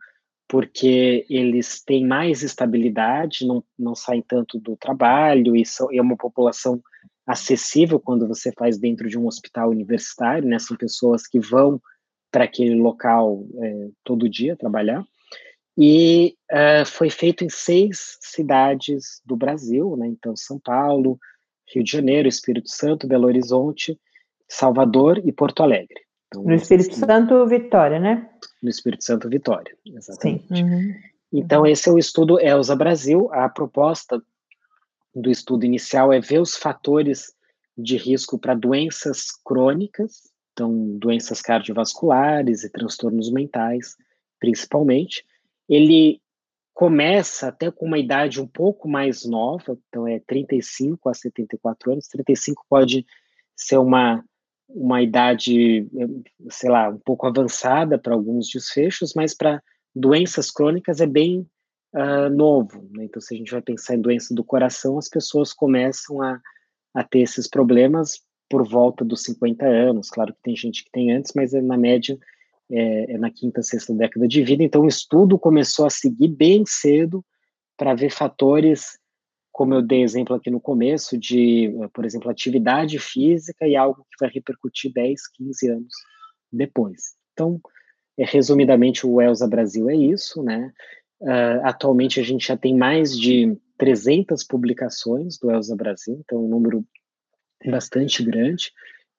[0.48, 6.18] porque eles têm mais estabilidade, não, não saem tanto do trabalho, e são, é uma
[6.18, 6.82] população
[7.26, 10.60] acessível quando você faz dentro de um hospital universitário, né?
[10.60, 11.82] São pessoas que vão
[12.30, 15.06] para aquele local é, todo dia trabalhar.
[15.84, 20.08] E uh, foi feito em seis cidades do Brasil, né?
[20.08, 21.18] Então, São Paulo,
[21.74, 24.00] Rio de Janeiro, Espírito Santo, Belo Horizonte,
[24.48, 26.00] Salvador e Porto Alegre.
[26.28, 28.30] Então, no Espírito Santo, Vitória, né?
[28.62, 30.54] No Espírito Santo, Vitória, exatamente.
[30.54, 30.94] Uhum.
[31.34, 33.34] Então, esse é o estudo ELSA Brasil.
[33.34, 34.22] A proposta
[35.16, 37.34] do estudo inicial é ver os fatores
[37.76, 43.96] de risco para doenças crônicas, então, doenças cardiovasculares e transtornos mentais,
[44.40, 45.26] principalmente.
[45.72, 46.22] Ele
[46.74, 52.08] começa até com uma idade um pouco mais nova, então é 35 a 74 anos.
[52.08, 53.06] 35 pode
[53.56, 54.24] ser uma
[54.74, 55.88] uma idade,
[56.50, 59.62] sei lá, um pouco avançada para alguns desfechos, mas para
[59.94, 61.46] doenças crônicas é bem
[61.94, 62.88] uh, novo.
[62.92, 63.06] Né?
[63.06, 66.40] Então, se a gente vai pensar em doença do coração, as pessoas começam a,
[66.94, 70.10] a ter esses problemas por volta dos 50 anos.
[70.10, 72.18] Claro que tem gente que tem antes, mas é na média
[72.72, 74.64] é, é na quinta, sexta década de vida.
[74.64, 77.24] Então, o estudo começou a seguir bem cedo
[77.78, 79.00] para ver fatores
[79.52, 84.06] como eu dei exemplo aqui no começo, de, eh, por exemplo, atividade física e algo
[84.10, 85.94] que vai repercutir 10, 15 anos
[86.52, 87.16] depois.
[87.34, 87.60] Então,
[88.18, 90.72] é, resumidamente, o ELSA Brasil é isso, né?
[91.20, 96.42] Uh, atualmente a gente já tem mais de 300 publicações do ELSA Brasil, então é
[96.42, 96.84] um número
[97.64, 98.72] bastante grande.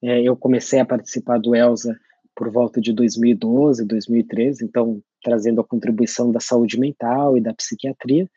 [0.03, 1.97] É, eu comecei a participar do ELSA
[2.35, 8.29] por volta de 2012, 2013, então trazendo a contribuição da saúde mental e da psiquiatria,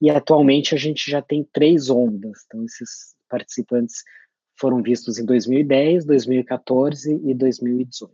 [0.00, 2.40] e atualmente a gente já tem três ondas.
[2.46, 4.02] Então, esses participantes
[4.58, 8.12] foram vistos em 2010, 2014 e 2018.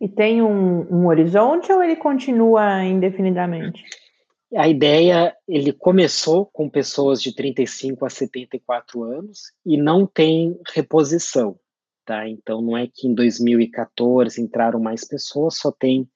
[0.00, 3.82] E tem um, um horizonte ou ele continua indefinidamente?
[4.56, 11.56] A ideia, ele começou com pessoas de 35 a 74 anos e não tem reposição,
[12.04, 12.28] tá?
[12.28, 16.08] Então, não é que em 2014 entraram mais pessoas, só tem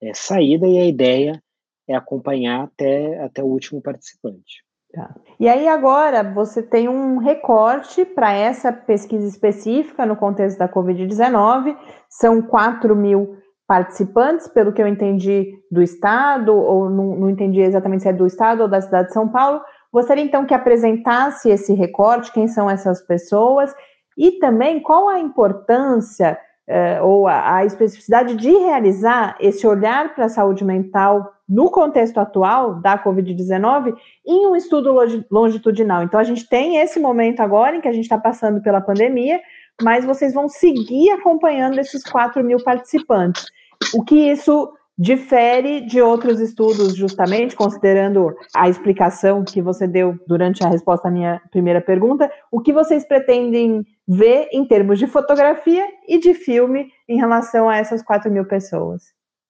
[0.00, 1.42] é, saída e a ideia
[1.88, 4.64] é acompanhar até, até o último participante.
[4.92, 5.14] Tá.
[5.40, 11.76] E aí agora você tem um recorte para essa pesquisa específica no contexto da Covid-19,
[12.10, 18.02] são 4 mil participantes, pelo que eu entendi do Estado, ou não, não entendi exatamente
[18.02, 19.62] se é do Estado ou da cidade de São Paulo.
[19.90, 23.74] Gostaria então que apresentasse esse recorte, quem são essas pessoas,
[24.16, 30.26] e também qual a importância eh, ou a, a, especificidade de realizar esse olhar para
[30.26, 33.94] a saúde mental no contexto atual da Covid-19
[34.26, 34.94] em um estudo
[35.30, 36.02] longitudinal.
[36.02, 39.40] Então, a gente tem esse momento agora em que a gente está passando pela pandemia,
[39.82, 43.44] mas vocês vão seguir acompanhando esses 4 mil participantes.
[43.92, 50.64] O que isso difere de outros estudos, justamente considerando a explicação que você deu durante
[50.64, 55.86] a resposta à minha primeira pergunta, o que vocês pretendem ver em termos de fotografia
[56.08, 59.02] e de filme em relação a essas 4 mil pessoas?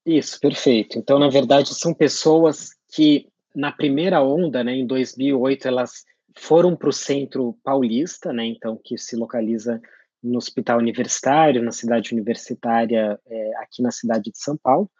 [0.04, 0.98] Isso, perfeito.
[0.98, 6.04] Então, na verdade, são pessoas que, na primeira onda, né, em 2008, elas
[6.36, 9.80] foram para o centro paulista, né, então, que se localiza
[10.22, 14.90] no hospital universitário, na cidade universitária, é, aqui na cidade de São Paulo.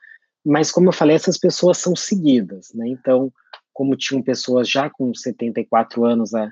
[0.45, 2.89] Mas, como eu falei, essas pessoas são seguidas, né?
[2.89, 3.33] Então,
[3.73, 6.51] como tinham pessoas já com 74 anos, a,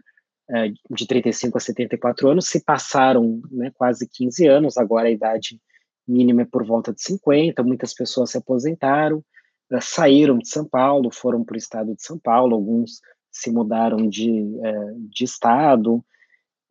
[0.90, 5.60] de 35 a 74 anos, se passaram né, quase 15 anos, agora a idade
[6.06, 9.24] mínima é por volta de 50, muitas pessoas se aposentaram,
[9.70, 14.08] eh, saíram de São Paulo, foram para o estado de São Paulo, alguns se mudaram
[14.08, 16.04] de, eh, de estado,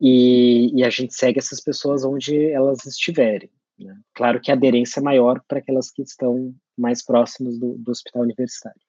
[0.00, 3.50] e, e, a gente segue essas pessoas onde elas estiverem.
[3.78, 3.94] Né?
[4.14, 8.22] Claro que a aderência é maior para aquelas que estão mais próximas do, do hospital
[8.22, 8.80] universitário.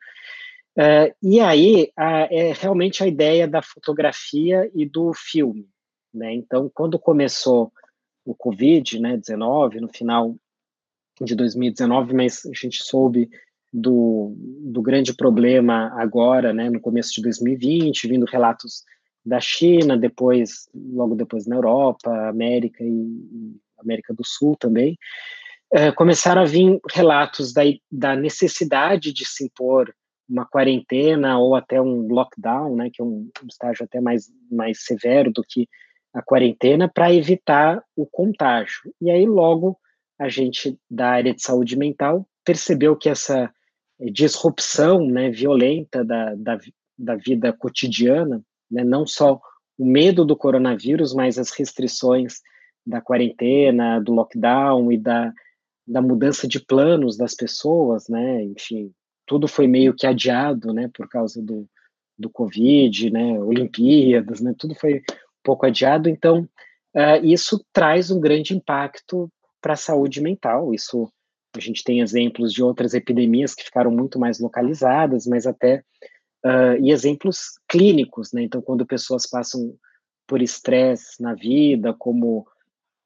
[0.78, 5.67] Uh, e aí a, é realmente a ideia da fotografia e do filme.
[6.13, 6.34] Né?
[6.34, 7.72] Então, quando começou
[8.26, 10.36] o Covid, né, 19, no final
[11.19, 13.30] de 2019, mas a gente soube
[13.72, 18.84] do, do grande problema agora, né, no começo de 2020, vindo relatos
[19.26, 24.97] da China, depois, logo depois na Europa, América e, América do Sul também,
[25.74, 29.93] uh, começaram a vir relatos da, da necessidade de se impor
[30.32, 35.32] uma quarentena ou até um lockdown, né, que é um, estágio até mais, mais severo
[35.32, 35.68] do que
[36.14, 38.94] a quarentena, para evitar o contágio.
[39.02, 39.78] E aí, logo,
[40.18, 43.52] a gente da área de saúde mental percebeu que essa
[44.00, 46.58] disrupção né, violenta da, da,
[46.98, 48.84] da vida cotidiana né?
[48.84, 49.40] não só
[49.78, 52.42] o medo do coronavírus, mas as restrições
[52.86, 55.34] da quarentena, do lockdown e da,
[55.86, 58.44] da mudança de planos das pessoas, né?
[58.44, 58.92] Enfim,
[59.26, 60.89] tudo foi meio que adiado, né?
[60.93, 61.67] Por causa do,
[62.17, 63.39] do Covid, né?
[63.39, 64.53] Olimpíadas, né?
[64.57, 66.09] Tudo foi um pouco adiado.
[66.09, 66.47] Então,
[66.95, 70.74] uh, isso traz um grande impacto para a saúde mental.
[70.74, 71.11] Isso
[71.55, 75.84] a gente tem exemplos de outras epidemias que ficaram muito mais localizadas, mas até
[76.45, 78.43] uh, e exemplos clínicos, né?
[78.43, 79.76] Então, quando pessoas passam
[80.28, 82.47] por estresse na vida, como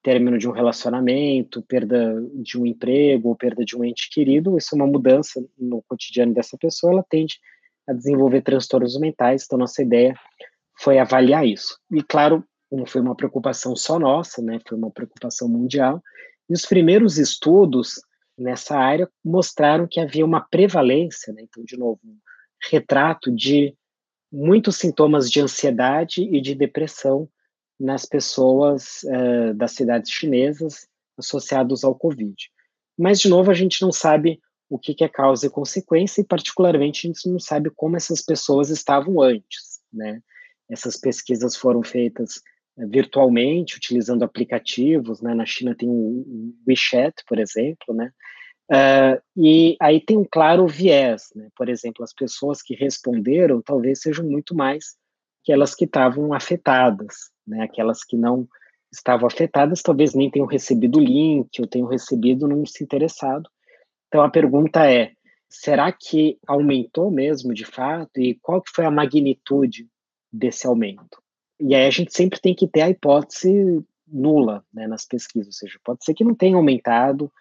[0.05, 4.69] término de um relacionamento, perda de um emprego, ou perda de um ente querido, isso
[4.71, 7.39] é uma mudança no cotidiano dessa pessoa, ela tende
[7.87, 9.43] a desenvolver transtornos mentais.
[9.43, 10.13] Então, nossa ideia
[10.77, 11.79] foi avaliar isso.
[11.91, 14.59] E, claro, não foi uma preocupação só nossa, né?
[14.69, 15.99] Foi uma preocupação mundial.
[16.47, 17.95] E os primeiros estudos
[18.37, 21.41] nessa área mostraram que havia uma prevalência, né?
[21.49, 21.99] Então, de novo,
[22.69, 23.73] retrato de
[24.31, 27.27] muitos sintomas de ansiedade e de depressão
[27.79, 32.35] nas pessoas uh, das cidades chinesas associados ao Covid.
[32.97, 36.25] Mas, de novo, a gente não sabe o que, que é causa e consequência, e
[36.25, 40.21] particularmente a gente não sabe como essas pessoas estavam antes, né?
[40.69, 42.37] Essas pesquisas foram feitas
[42.77, 45.33] uh, virtualmente, utilizando aplicativos, né?
[45.33, 48.11] Na China tem o WeChat, por exemplo, né?
[48.71, 51.49] Uh, e aí tem um claro viés, né?
[51.55, 54.95] Por exemplo, as pessoas que responderam talvez sejam muito mais
[55.43, 57.63] aquelas que estavam afetadas, né?
[57.63, 58.47] Aquelas que não
[58.91, 63.49] estavam afetadas talvez nem tenham recebido o link ou tenham recebido não se interessado.
[64.07, 65.11] Então a pergunta é:
[65.49, 69.87] será que aumentou mesmo de fato e qual que foi a magnitude
[70.31, 71.21] desse aumento?
[71.59, 75.53] E aí a gente sempre tem que ter a hipótese nula, né, nas pesquisas, ou
[75.53, 77.31] seja, pode ser que não tenha aumentado,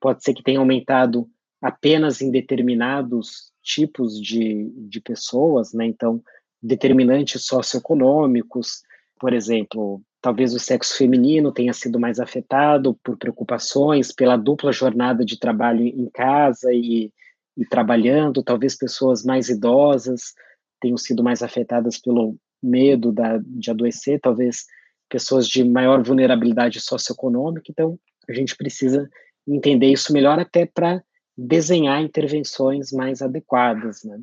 [0.00, 1.28] pode ser que tenha aumentado
[1.60, 5.86] apenas em determinados tipos de, de pessoas, né?
[5.86, 6.22] Então,
[6.62, 8.82] determinantes socioeconômicos,
[9.24, 15.24] por exemplo, talvez o sexo feminino tenha sido mais afetado por preocupações, pela dupla jornada
[15.24, 17.10] de trabalho em casa e,
[17.56, 20.34] e trabalhando, talvez pessoas mais idosas
[20.78, 24.66] tenham sido mais afetadas pelo medo da, de adoecer, talvez
[25.08, 27.98] pessoas de maior vulnerabilidade socioeconômica, então
[28.28, 29.08] a gente precisa
[29.48, 31.02] entender isso melhor até para
[31.34, 34.20] desenhar intervenções mais adequadas, né?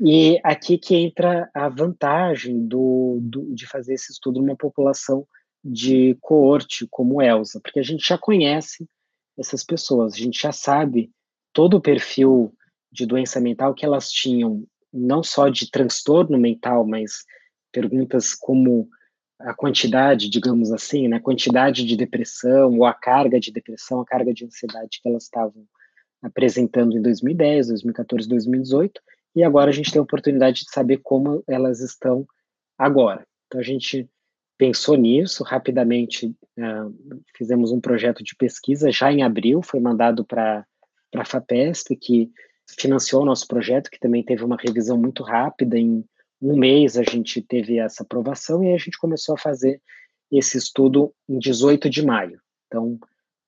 [0.00, 5.26] E aqui que entra a vantagem do, do, de fazer esse estudo numa população
[5.64, 8.86] de coorte como Elsa, porque a gente já conhece
[9.38, 11.10] essas pessoas, a gente já sabe
[11.52, 12.52] todo o perfil
[12.92, 17.24] de doença mental que elas tinham, não só de transtorno mental, mas
[17.72, 18.88] perguntas como
[19.38, 24.04] a quantidade, digamos assim, né, a quantidade de depressão ou a carga de depressão, a
[24.04, 25.66] carga de ansiedade que elas estavam
[26.22, 29.00] apresentando em 2010, 2014, 2018,
[29.34, 32.26] e agora a gente tem a oportunidade de saber como elas estão
[32.78, 33.26] agora.
[33.46, 34.08] Então a gente
[34.56, 40.64] pensou nisso rapidamente, uh, fizemos um projeto de pesquisa já em abril, foi mandado para
[41.14, 42.30] a FAPESP, que
[42.78, 46.04] financiou o nosso projeto, que também teve uma revisão muito rápida, em
[46.40, 49.80] um mês a gente teve essa aprovação e a gente começou a fazer
[50.30, 52.40] esse estudo em 18 de maio.
[52.66, 52.98] Então,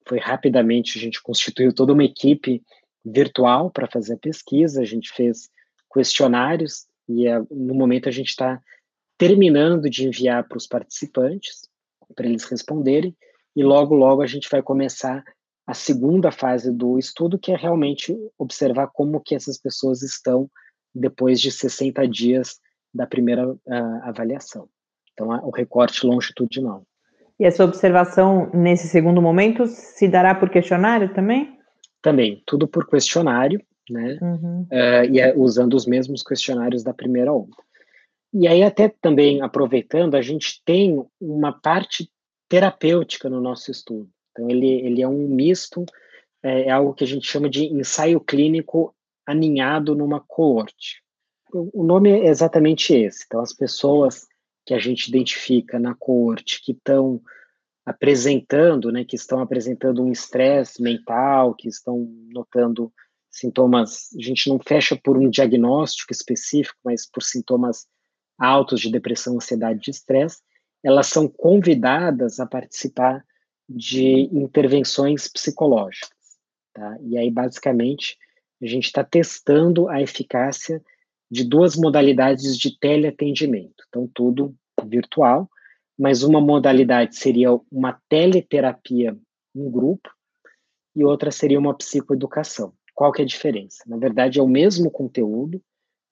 [0.07, 2.63] foi rapidamente, a gente constituiu toda uma equipe
[3.05, 5.51] virtual para fazer a pesquisa, a gente fez
[5.93, 8.61] questionários e é, no momento a gente está
[9.19, 11.69] terminando de enviar para os participantes,
[12.15, 13.17] para eles responderem,
[13.55, 15.25] e logo, logo a gente vai começar
[15.67, 20.49] a segunda fase do estudo, que é realmente observar como que essas pessoas estão
[20.95, 22.61] depois de 60 dias
[22.95, 23.59] da primeira uh,
[24.03, 24.69] avaliação.
[25.13, 26.87] Então, o recorte longitudinal.
[27.39, 31.59] E essa observação, nesse segundo momento, se dará por questionário também?
[32.01, 33.61] Também, tudo por questionário,
[33.91, 34.19] né?
[34.21, 34.63] Uhum.
[34.63, 37.57] Uh, e é usando os mesmos questionários da primeira onda.
[38.33, 42.11] E aí, até também aproveitando, a gente tem uma parte
[42.49, 44.09] terapêutica no nosso estudo.
[44.31, 45.85] Então, ele, ele é um misto,
[46.43, 48.95] é, é algo que a gente chama de ensaio clínico
[49.27, 51.03] aninhado numa coorte.
[51.53, 53.25] O nome é exatamente esse.
[53.27, 54.27] Então, as pessoas
[54.67, 57.21] que a gente identifica na coorte que estão
[57.87, 62.93] apresentando, né, que estão apresentando um estresse mental, que estão notando
[63.39, 67.87] sintomas, a gente não fecha por um diagnóstico específico, mas por sintomas
[68.39, 70.41] altos de depressão, ansiedade e estresse,
[70.83, 73.25] elas são convidadas a participar
[73.69, 76.17] de intervenções psicológicas.
[76.73, 76.97] Tá?
[77.03, 78.17] E aí, basicamente,
[78.63, 80.83] a gente está testando a eficácia
[81.31, 83.85] de duas modalidades de teleatendimento.
[83.89, 85.51] Então, tudo virtual,
[85.99, 89.17] mas uma modalidade seria uma teleterapia
[89.55, 90.09] em grupo
[90.95, 92.73] e outra seria uma psicoeducação.
[92.97, 93.85] Qual que é a diferença?
[93.87, 95.63] Na verdade, é o mesmo conteúdo,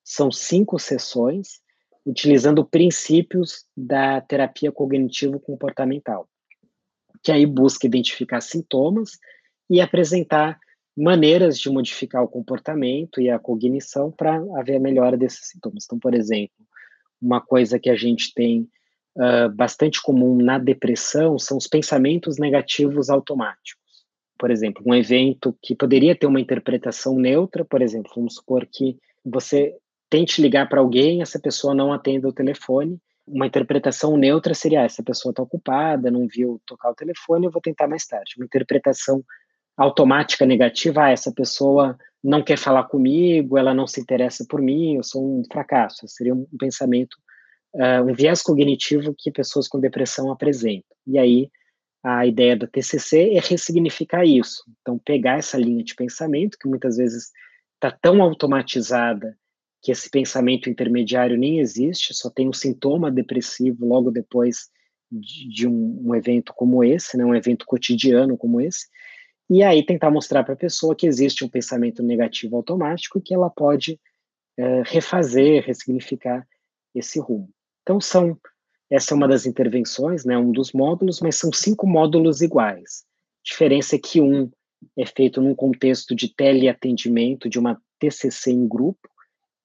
[0.05, 1.63] são cinco sessões,
[2.05, 6.29] utilizando princípios da terapia cognitivo-comportamental,
[7.23, 9.13] que aí busca identificar sintomas
[9.71, 10.61] e apresentar
[10.95, 15.85] maneiras de modificar o comportamento e a cognição para haver a melhora desses sintomas.
[15.87, 16.67] Então, por exemplo,
[17.21, 18.69] uma coisa que a gente tem
[19.17, 23.84] uh, bastante comum na depressão são os pensamentos negativos automáticos.
[24.39, 28.99] Por exemplo, um evento que poderia ter uma interpretação neutra, por exemplo, vamos supor que
[29.25, 29.75] você
[30.11, 32.99] tente ligar para alguém, essa pessoa não atenda o telefone.
[33.27, 37.51] Uma interpretação neutra seria: ah, essa pessoa está ocupada, não viu tocar o telefone, eu
[37.51, 38.35] vou tentar mais tarde.
[38.37, 39.25] Uma interpretação
[39.77, 44.97] automática negativa: ah, essa pessoa não quer falar comigo, ela não se interessa por mim,
[44.97, 46.07] eu sou um fracasso.
[46.09, 47.15] Seria um pensamento,
[47.75, 50.97] uh, um viés cognitivo que pessoas com depressão apresentam.
[51.07, 51.51] E aí,
[52.05, 54.63] a ideia da TCC é ressignificar isso.
[54.83, 57.33] Então, pegar essa linha de pensamento, que muitas vezes
[57.77, 59.35] está tão automatizada
[59.83, 64.69] que esse pensamento intermediário nem existe, só tem um sintoma depressivo logo depois
[65.11, 68.87] de, de um, um, evento como esse, né, um evento cotidiano como esse,
[69.49, 73.35] e aí tentar mostrar para a pessoa que existe um pensamento negativo automático e que
[73.35, 73.99] ela pode
[74.59, 76.47] é, refazer, ressignificar
[76.95, 77.51] esse rumo.
[77.83, 78.39] Então são
[78.91, 83.05] essa é uma das intervenções, né, um dos módulos, mas são cinco módulos iguais.
[83.05, 84.51] A diferença é que um
[84.97, 89.09] é feito num contexto de teleatendimento, de uma TCC em grupo,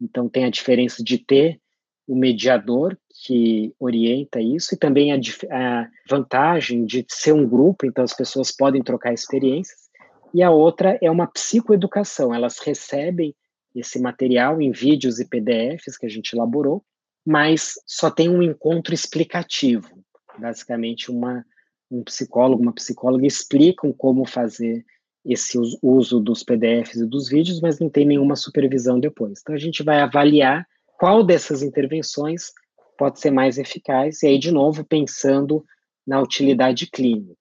[0.01, 1.59] então, tem a diferença de ter
[2.07, 5.19] o mediador que orienta isso e também a,
[5.51, 9.89] a, vantagem de ser um grupo, então as pessoas podem trocar experiências.
[10.33, 13.35] E a outra é uma psicoeducação, elas recebem
[13.75, 16.83] esse material em vídeos e PDFs que a gente elaborou,
[17.25, 20.03] mas só tem um encontro explicativo.
[20.37, 21.45] Basicamente, uma,
[21.91, 24.85] um psicólogo, uma psicóloga explicam como fazer
[25.25, 29.39] esse uso dos PDFs e dos vídeos, mas não tem nenhuma supervisão depois.
[29.41, 30.65] Então a gente vai avaliar
[30.97, 32.51] qual dessas intervenções
[32.97, 35.63] pode ser mais eficaz, e aí, de novo, pensando
[36.05, 37.35] na utilidade clínica.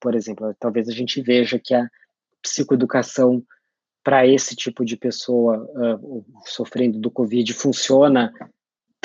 [0.00, 1.88] Por exemplo, talvez a gente veja que a
[2.40, 3.44] psicoeducação
[4.02, 8.32] para esse tipo de pessoa uh, sofrendo do Covid funciona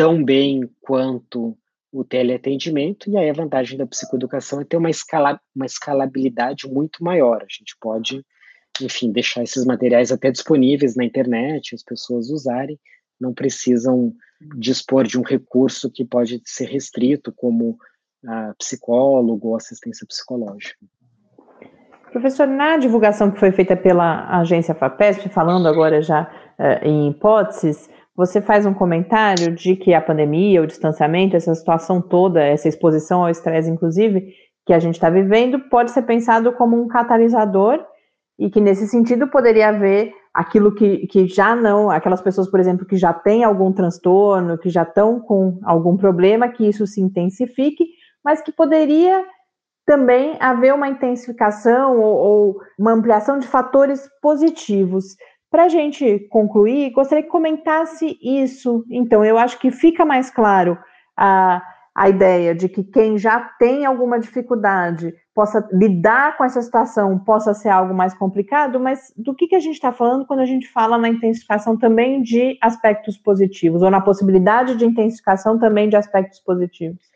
[0.02, 1.56] tão bem quanto
[1.94, 7.04] o teleatendimento, e aí a vantagem da psicoeducação é ter uma, escala, uma escalabilidade muito
[7.04, 7.44] maior.
[7.44, 8.26] A gente pode,
[8.82, 12.80] enfim, deixar esses materiais até disponíveis na internet, as pessoas usarem,
[13.20, 14.12] não precisam
[14.58, 17.78] dispor de um recurso que pode ser restrito, como
[18.24, 20.84] uh, psicólogo ou assistência psicológica.
[22.12, 26.24] Professor, na divulgação que foi feita pela agência FAPESP, falando agora já
[26.58, 27.88] uh, em hipóteses,
[28.22, 33.24] você faz um comentário de que a pandemia, o distanciamento, essa situação toda, essa exposição
[33.24, 34.32] ao estresse, inclusive,
[34.64, 37.84] que a gente está vivendo, pode ser pensado como um catalisador
[38.38, 42.86] e que, nesse sentido, poderia haver aquilo que, que já não, aquelas pessoas, por exemplo,
[42.86, 47.86] que já têm algum transtorno, que já estão com algum problema, que isso se intensifique,
[48.24, 49.26] mas que poderia
[49.84, 55.06] também haver uma intensificação ou, ou uma ampliação de fatores positivos.
[55.52, 58.86] Para a gente concluir, gostaria que comentasse isso.
[58.90, 60.78] Então, eu acho que fica mais claro
[61.16, 61.62] a,
[61.94, 67.54] a ideia de que quem já tem alguma dificuldade possa lidar com essa situação, possa
[67.54, 70.70] ser algo mais complicado, mas do que, que a gente está falando quando a gente
[70.70, 76.40] fala na intensificação também de aspectos positivos, ou na possibilidade de intensificação também de aspectos
[76.40, 77.12] positivos?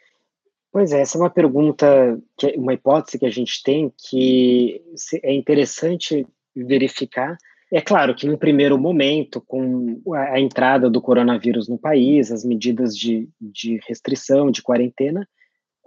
[0.73, 2.19] Pois é, essa é uma pergunta,
[2.57, 4.81] uma hipótese que a gente tem que
[5.23, 7.38] é interessante verificar
[7.76, 12.97] é claro que no primeiro momento, com a entrada do coronavírus no país, as medidas
[12.97, 15.28] de, de restrição, de quarentena,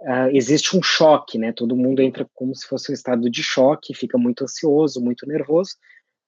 [0.01, 1.51] uh, existe um choque, né?
[1.51, 5.71] Todo mundo entra como se fosse um estado de choque, fica muito ansioso, muito nervoso,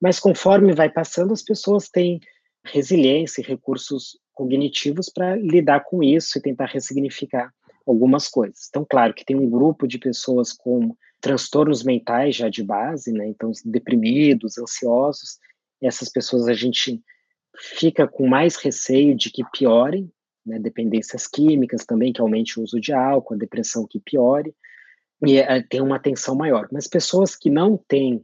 [0.02, 2.20] mas conforme vai passando, as pessoas têm
[2.66, 7.54] resiliência e recursos cognitivos para lidar com isso e tentar ressignificar
[7.86, 8.66] algumas coisas.
[8.68, 13.28] Então, claro que tem um grupo de pessoas com transtornos mentais já de base, né?
[13.28, 15.38] Então, deprimidos, ansiosos,
[15.88, 17.02] essas pessoas a gente
[17.56, 20.12] fica com mais receio de que piorem,
[20.46, 20.60] né?
[20.60, 24.56] Dependências químicas também, que aumente o uso de álcool, a depressão que piore,
[25.26, 26.68] e é, tem uma atenção maior.
[26.72, 28.24] Mas pessoas que não têm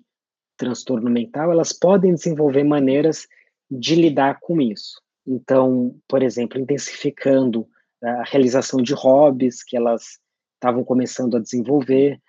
[0.58, 3.28] transtorno mental, elas podem desenvolver maneiras
[3.70, 5.00] de lidar com isso.
[5.26, 7.68] Então, por exemplo, intensificando
[8.02, 10.20] a realização de hobbies que elas
[10.56, 12.20] estavam começando a desenvolver,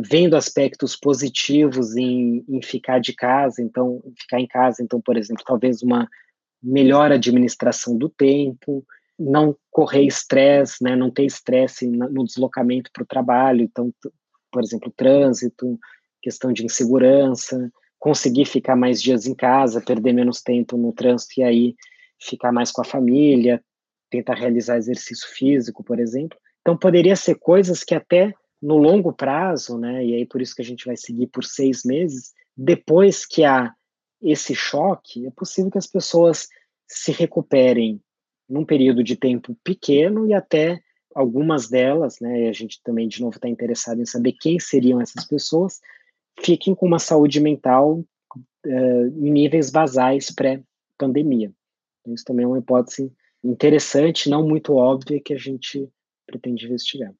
[0.00, 5.42] vendo aspectos positivos em, em, ficar de casa, então ficar em casa, então por exemplo,
[5.44, 6.08] talvez uma
[6.62, 8.84] melhor administração do tempo,
[9.18, 13.92] não correr estresse, né, não ter estresse no deslocamento para o trabalho, então
[14.52, 15.78] por exemplo, trânsito,
[16.20, 21.42] questão de insegurança, conseguir ficar mais dias em casa, perder menos tempo no trânsito e
[21.42, 21.74] aí
[22.20, 23.62] ficar mais com a família,
[24.10, 26.38] tentar realizar exercício físico, por exemplo.
[26.60, 28.32] Então, poderia ser coisas que até
[28.62, 31.82] no longo prazo, né, e aí por isso que a gente vai seguir por seis
[31.84, 33.74] meses, depois que há
[34.22, 36.48] esse choque, é possível que as pessoas
[36.86, 38.00] se recuperem
[38.48, 40.80] num período de tempo pequeno e até
[41.14, 45.00] algumas delas, né, e a gente também de novo está interessado em saber quem seriam
[45.00, 45.80] essas pessoas,
[46.40, 48.04] fiquem com uma saúde mental
[48.64, 51.52] uh, em níveis basais pré-pandemia.
[52.00, 55.88] Então, isso também é uma hipótese interessante, não muito óbvia, que a gente
[56.26, 57.12] pretende investigar.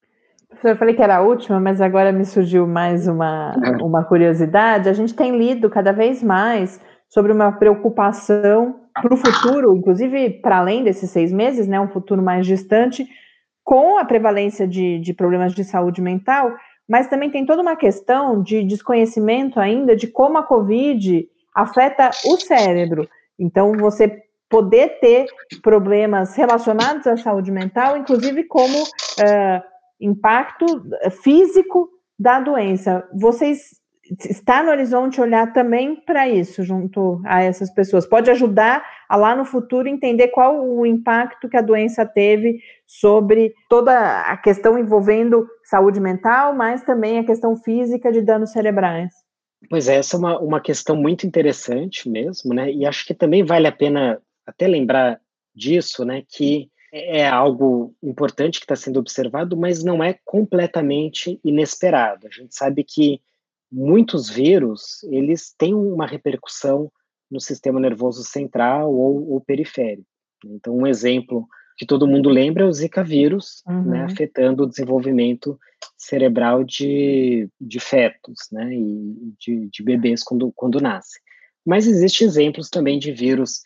[0.63, 4.89] Eu falei que era a última, mas agora me surgiu mais uma, uma curiosidade.
[4.89, 10.59] A gente tem lido cada vez mais sobre uma preocupação para o futuro, inclusive para
[10.59, 13.07] além desses seis meses, né, um futuro mais distante,
[13.65, 16.53] com a prevalência de, de problemas de saúde mental,
[16.89, 22.37] mas também tem toda uma questão de desconhecimento ainda de como a Covid afeta o
[22.39, 23.09] cérebro.
[23.39, 25.27] Então, você poder ter
[25.63, 29.72] problemas relacionados à saúde mental, inclusive como uh,
[30.05, 30.67] impacto
[31.23, 31.89] físico
[32.19, 33.09] da doença.
[33.15, 33.81] Vocês
[34.29, 38.07] está no horizonte olhar também para isso junto a essas pessoas.
[38.07, 43.55] Pode ajudar a lá no futuro entender qual o impacto que a doença teve sobre
[43.69, 49.13] toda a questão envolvendo saúde mental, mas também a questão física de danos cerebrais.
[49.71, 52.71] Pois é, essa é uma, uma questão muito interessante mesmo, né?
[52.71, 55.21] E acho que também vale a pena até lembrar
[55.55, 62.27] disso, né, que é algo importante que está sendo observado, mas não é completamente inesperado.
[62.27, 63.21] A gente sabe que
[63.71, 66.93] muitos vírus eles têm uma repercussão
[67.31, 70.07] no sistema nervoso central ou, ou periférico.
[70.45, 73.85] Então, um exemplo que todo mundo lembra é o Zika vírus, né, uhum.
[73.85, 75.59] né, afetando o desenvolvimento
[75.97, 81.23] cerebral de, de fetos, né, e de, de bebês quando, quando nascem.
[81.65, 83.63] Mas existem exemplos também de vírus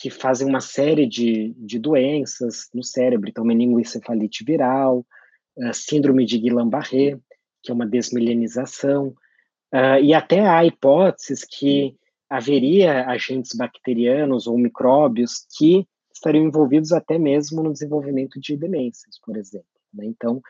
[0.00, 5.06] que fazem uma série de, de doenças no cérebro, então meningoencefalite viral,
[5.58, 7.18] uh, síndrome de Guillain-Barré,
[7.62, 9.08] que é uma desmilenização,
[9.74, 11.94] uh, e até há hipóteses que
[12.30, 19.36] haveria agentes bacterianos ou micróbios que estariam envolvidos até mesmo no desenvolvimento de demências, por
[19.36, 19.66] exemplo.
[19.92, 20.06] Né?
[20.06, 20.40] Então,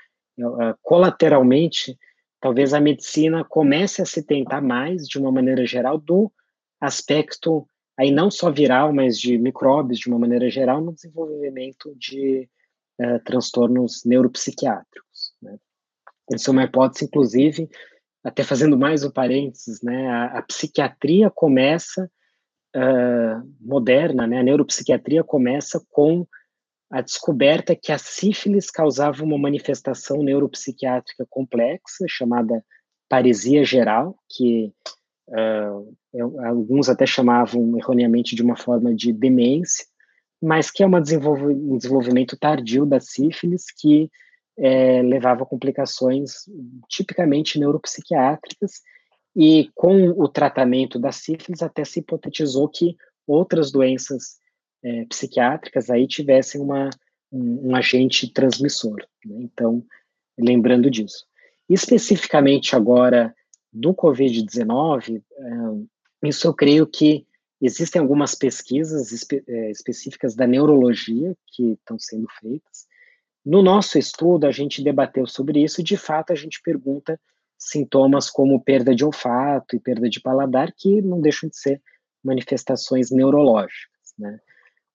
[0.82, 1.98] colateralmente,
[2.40, 6.30] talvez a medicina comece a se tentar mais, de uma maneira geral, do
[6.80, 7.66] aspecto
[8.00, 12.48] aí não só viral, mas de micróbios de uma maneira geral no desenvolvimento de
[12.98, 15.34] uh, transtornos neuropsiquiátricos.
[15.42, 15.58] Né?
[16.32, 17.68] Essa é uma hipótese, inclusive,
[18.24, 22.10] até fazendo mais um parênteses, né, a, a psiquiatria começa
[22.74, 26.26] uh, moderna, né, a neuropsiquiatria começa com
[26.90, 32.64] a descoberta que a sífilis causava uma manifestação neuropsiquiátrica complexa chamada
[33.10, 34.72] paresia geral, que
[35.30, 39.84] uh, alguns até chamavam erroneamente de uma forma de demência,
[40.42, 44.10] mas que é um desenvolvimento tardio da sífilis que
[44.58, 46.32] é, levava a complicações
[46.88, 48.80] tipicamente neuropsiquiátricas,
[49.34, 54.38] e com o tratamento da sífilis até se hipotetizou que outras doenças
[54.82, 56.90] é, psiquiátricas aí tivessem uma,
[57.30, 58.96] um, um agente transmissor.
[59.24, 59.42] Né?
[59.42, 59.84] Então,
[60.38, 61.24] lembrando disso.
[61.68, 63.34] Especificamente agora
[63.72, 65.22] do Covid-19,
[66.22, 67.26] é, isso eu creio que
[67.60, 72.86] existem algumas pesquisas espe é, específicas da neurologia que estão sendo feitas,
[73.44, 77.18] no nosso estudo, a gente debateu sobre isso e, de fato, a gente pergunta
[77.56, 81.82] sintomas como perda de olfato e perda de paladar, que não deixam de ser
[82.22, 84.14] manifestações neurológicas.
[84.18, 84.38] Né?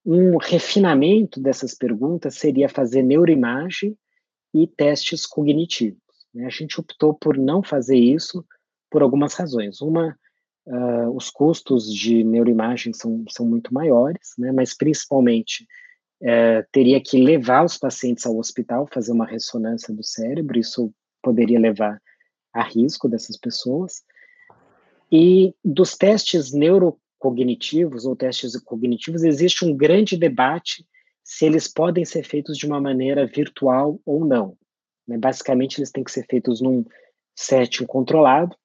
[0.06, 3.98] Um refinamento dessas perguntas seria fazer neuroimagem
[4.54, 6.00] e testes cognitivos.
[6.34, 6.46] Né?
[6.46, 8.46] A gente optou por não fazer isso
[8.96, 9.82] por algumas razões.
[9.82, 10.18] Uma,
[10.66, 14.54] uh, os custos de neuroimagem são, são muito maiores, né?
[14.54, 15.68] mas principalmente
[16.24, 21.60] é, teria que levar os pacientes ao hospital, fazer uma ressonância do cérebro, isso poderia
[21.60, 22.02] levar
[22.54, 24.02] a risco dessas pessoas.
[25.12, 30.88] E dos testes neurocognitivos ou testes cognitivos, existe um grande debate
[31.22, 34.58] se eles podem ser feitos de uma maneira virtual ou não.
[35.06, 35.18] Né?
[35.18, 36.86] Basicamente, eles têm que ser feitos num
[37.36, 38.56] setting controlado.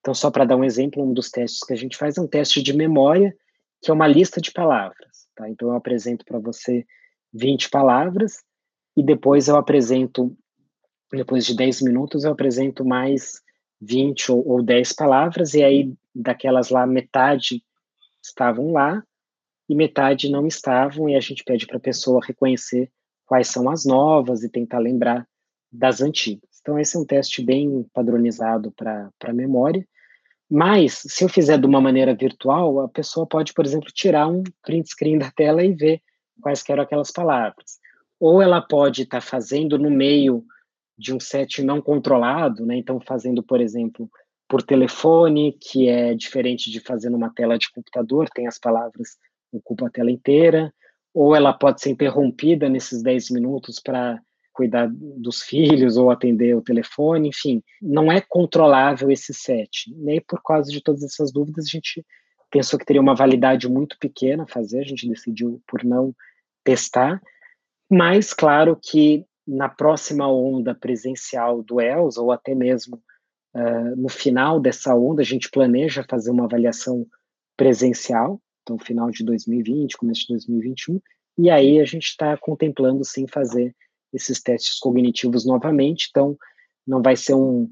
[0.00, 2.26] Então, só para dar um exemplo, um dos testes que a gente faz é um
[2.26, 3.34] teste de memória,
[3.82, 5.28] que é uma lista de palavras.
[5.34, 5.48] Tá?
[5.48, 6.86] Então, eu apresento para você
[7.32, 8.42] 20 palavras
[8.96, 10.36] e depois eu apresento,
[11.12, 13.40] depois de 10 minutos, eu apresento mais
[13.80, 17.62] 20 ou, ou 10 palavras, e aí daquelas lá, metade
[18.22, 19.02] estavam lá
[19.68, 22.90] e metade não estavam, e a gente pede para a pessoa reconhecer
[23.24, 25.26] quais são as novas e tentar lembrar
[25.72, 26.50] das antigas.
[26.60, 29.86] Então, esse é um teste bem padronizado para memória.
[30.50, 34.42] Mas, se eu fizer de uma maneira virtual, a pessoa pode, por exemplo, tirar um
[34.62, 36.02] print screen da tela e ver
[36.40, 37.78] quais eram aquelas palavras.
[38.18, 40.44] Ou ela pode estar tá fazendo no meio
[40.98, 42.76] de um set não controlado, né?
[42.76, 44.10] Então, fazendo, por exemplo,
[44.48, 49.16] por telefone, que é diferente de fazer numa tela de computador, tem as palavras,
[49.52, 50.74] ocupa a tela inteira,
[51.14, 54.20] ou ela pode ser interrompida nesses 10 minutos para
[54.60, 59.90] cuidar dos filhos ou atender o telefone, enfim, não é controlável esse set.
[59.96, 62.04] Nem por causa de todas essas dúvidas, a gente
[62.50, 66.14] pensou que teria uma validade muito pequena fazer, a gente decidiu por não
[66.62, 67.22] testar,
[67.90, 73.02] mas claro que na próxima onda presencial do ELS, ou até mesmo
[73.56, 77.06] uh, no final dessa onda, a gente planeja fazer uma avaliação
[77.56, 81.00] presencial, então final de 2020, começo de 2021,
[81.38, 83.74] e aí a gente está contemplando sim fazer
[84.12, 86.36] esses testes cognitivos novamente, então
[86.86, 87.64] não vai ser um,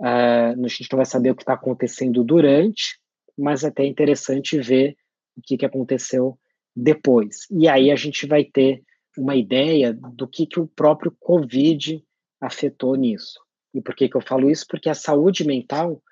[0.00, 2.98] uh, a gente não vai saber o que está acontecendo durante,
[3.36, 4.96] mas é até interessante ver
[5.36, 6.38] o que, que aconteceu
[6.74, 7.46] depois.
[7.50, 8.82] E aí a gente vai ter
[9.16, 12.02] uma ideia do que, que o próprio Covid
[12.40, 13.38] afetou nisso.
[13.74, 14.66] E por que, que eu falo isso?
[14.68, 16.02] Porque a saúde mental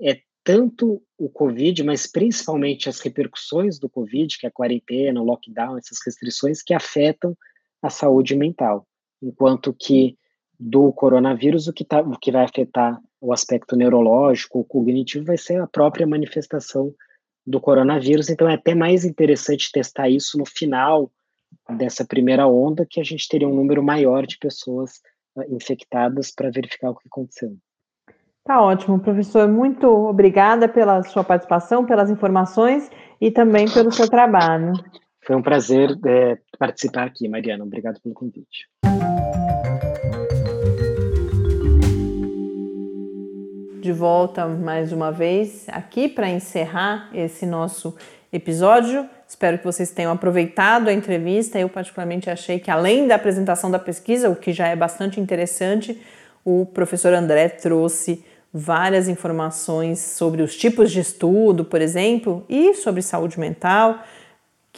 [0.00, 5.24] é tanto o Covid, mas principalmente as repercussões do Covid, que é a quarentena, o
[5.24, 7.36] lockdown, essas restrições que afetam
[7.80, 8.86] a saúde mental.
[9.22, 10.16] Enquanto que
[10.58, 15.38] do coronavírus, o que, tá, o que vai afetar o aspecto neurológico, o cognitivo, vai
[15.38, 16.92] ser a própria manifestação
[17.46, 21.10] do coronavírus, então é até mais interessante testar isso no final
[21.76, 25.00] dessa primeira onda, que a gente teria um número maior de pessoas
[25.36, 27.56] uh, infectadas para verificar o que aconteceu.
[28.44, 29.46] Tá ótimo, professor.
[29.48, 34.72] Muito obrigada pela sua participação, pelas informações e também pelo seu trabalho.
[35.24, 37.64] Foi um prazer é, participar aqui, Mariana.
[37.64, 38.68] Obrigado pelo convite.
[43.82, 47.92] de volta mais uma vez aqui para encerrar esse nosso
[48.32, 49.08] episódio.
[49.26, 51.58] Espero que vocês tenham aproveitado a entrevista.
[51.58, 56.00] Eu, particularmente, achei que, além da apresentação da pesquisa, o que já é bastante interessante,
[56.44, 63.02] o professor André trouxe várias informações sobre os tipos de estudo, por exemplo, e sobre
[63.02, 63.98] saúde mental,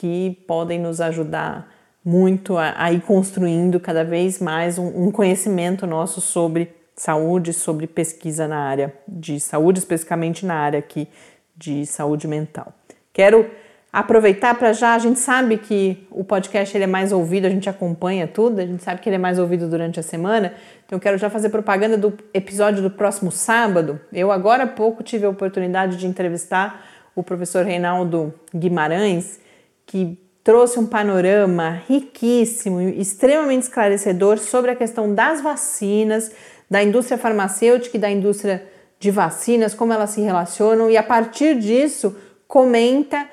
[0.04, 1.72] que podem nos ajudar
[2.04, 7.86] muito a, a ir construindo cada vez mais um, um conhecimento nosso sobre saúde, sobre
[7.86, 11.08] pesquisa na área de saúde, especificamente na área aqui
[11.56, 12.74] de saúde mental.
[13.14, 13.50] Quero
[13.90, 17.70] aproveitar para já, a gente sabe que o podcast ele é mais ouvido, a gente
[17.70, 20.52] acompanha tudo, a gente sabe que ele é mais ouvido durante a semana,
[20.84, 23.98] então quero já fazer propaganda do episódio do próximo sábado.
[24.12, 26.84] Eu agora há pouco tive a oportunidade de entrevistar
[27.16, 29.42] o professor Reinaldo Guimarães,
[29.86, 36.30] que trouxe um panorama riquíssimo e extremamente esclarecedor sobre a questão das vacinas,
[36.68, 38.66] da indústria farmacêutica e da indústria
[38.98, 42.16] de vacinas, como elas se relacionam, e a partir disso
[42.46, 43.28] comenta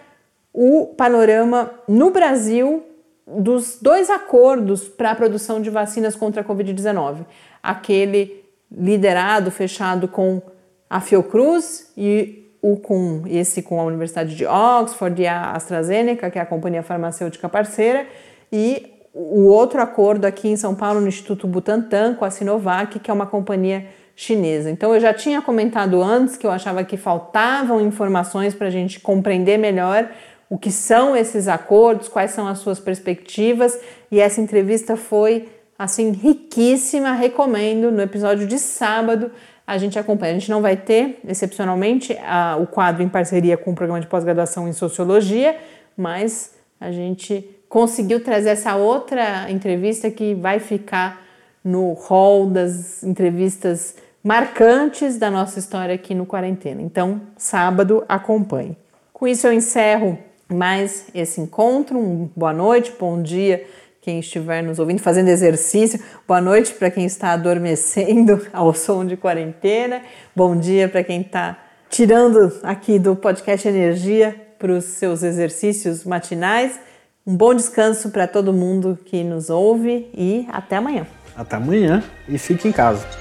[0.54, 2.84] o panorama no Brasil
[3.28, 7.26] dos dois acordos para a produção de vacinas contra a Covid-19.
[7.62, 10.42] Aquele liderado, fechado com
[10.90, 16.38] a Fiocruz e o com esse com a Universidade de Oxford e a AstraZeneca, que
[16.38, 18.06] é a companhia farmacêutica parceira,
[18.52, 23.10] e o outro acordo aqui em São Paulo no Instituto Butantan com a Sinovac, que
[23.10, 24.70] é uma companhia chinesa.
[24.70, 29.00] Então eu já tinha comentado antes que eu achava que faltavam informações para a gente
[29.00, 30.10] compreender melhor
[30.50, 33.80] o que são esses acordos, quais são as suas perspectivas,
[34.12, 35.50] e essa entrevista foi
[35.80, 37.92] assim riquíssima, recomendo.
[37.92, 39.32] No episódio de sábado
[39.72, 40.36] a gente acompanha.
[40.36, 44.08] A gente não vai ter, excepcionalmente, a, o quadro em parceria com o programa de
[44.08, 45.58] pós-graduação em sociologia,
[45.96, 51.26] mas a gente conseguiu trazer essa outra entrevista que vai ficar
[51.64, 56.82] no hall das entrevistas marcantes da nossa história aqui no Quarentena.
[56.82, 58.76] Então, sábado, acompanhe.
[59.14, 60.20] Com isso, eu encerro
[60.50, 61.98] mais esse encontro.
[61.98, 63.66] Um boa noite, bom dia
[64.02, 66.00] quem estiver nos ouvindo, fazendo exercício.
[66.28, 70.02] Boa noite para quem está adormecendo ao som de quarentena.
[70.36, 76.80] Bom dia para quem está tirando aqui do podcast Energia para os seus exercícios matinais.
[77.26, 81.06] Um bom descanso para todo mundo que nos ouve e até amanhã.
[81.36, 83.21] Até amanhã e fique em casa.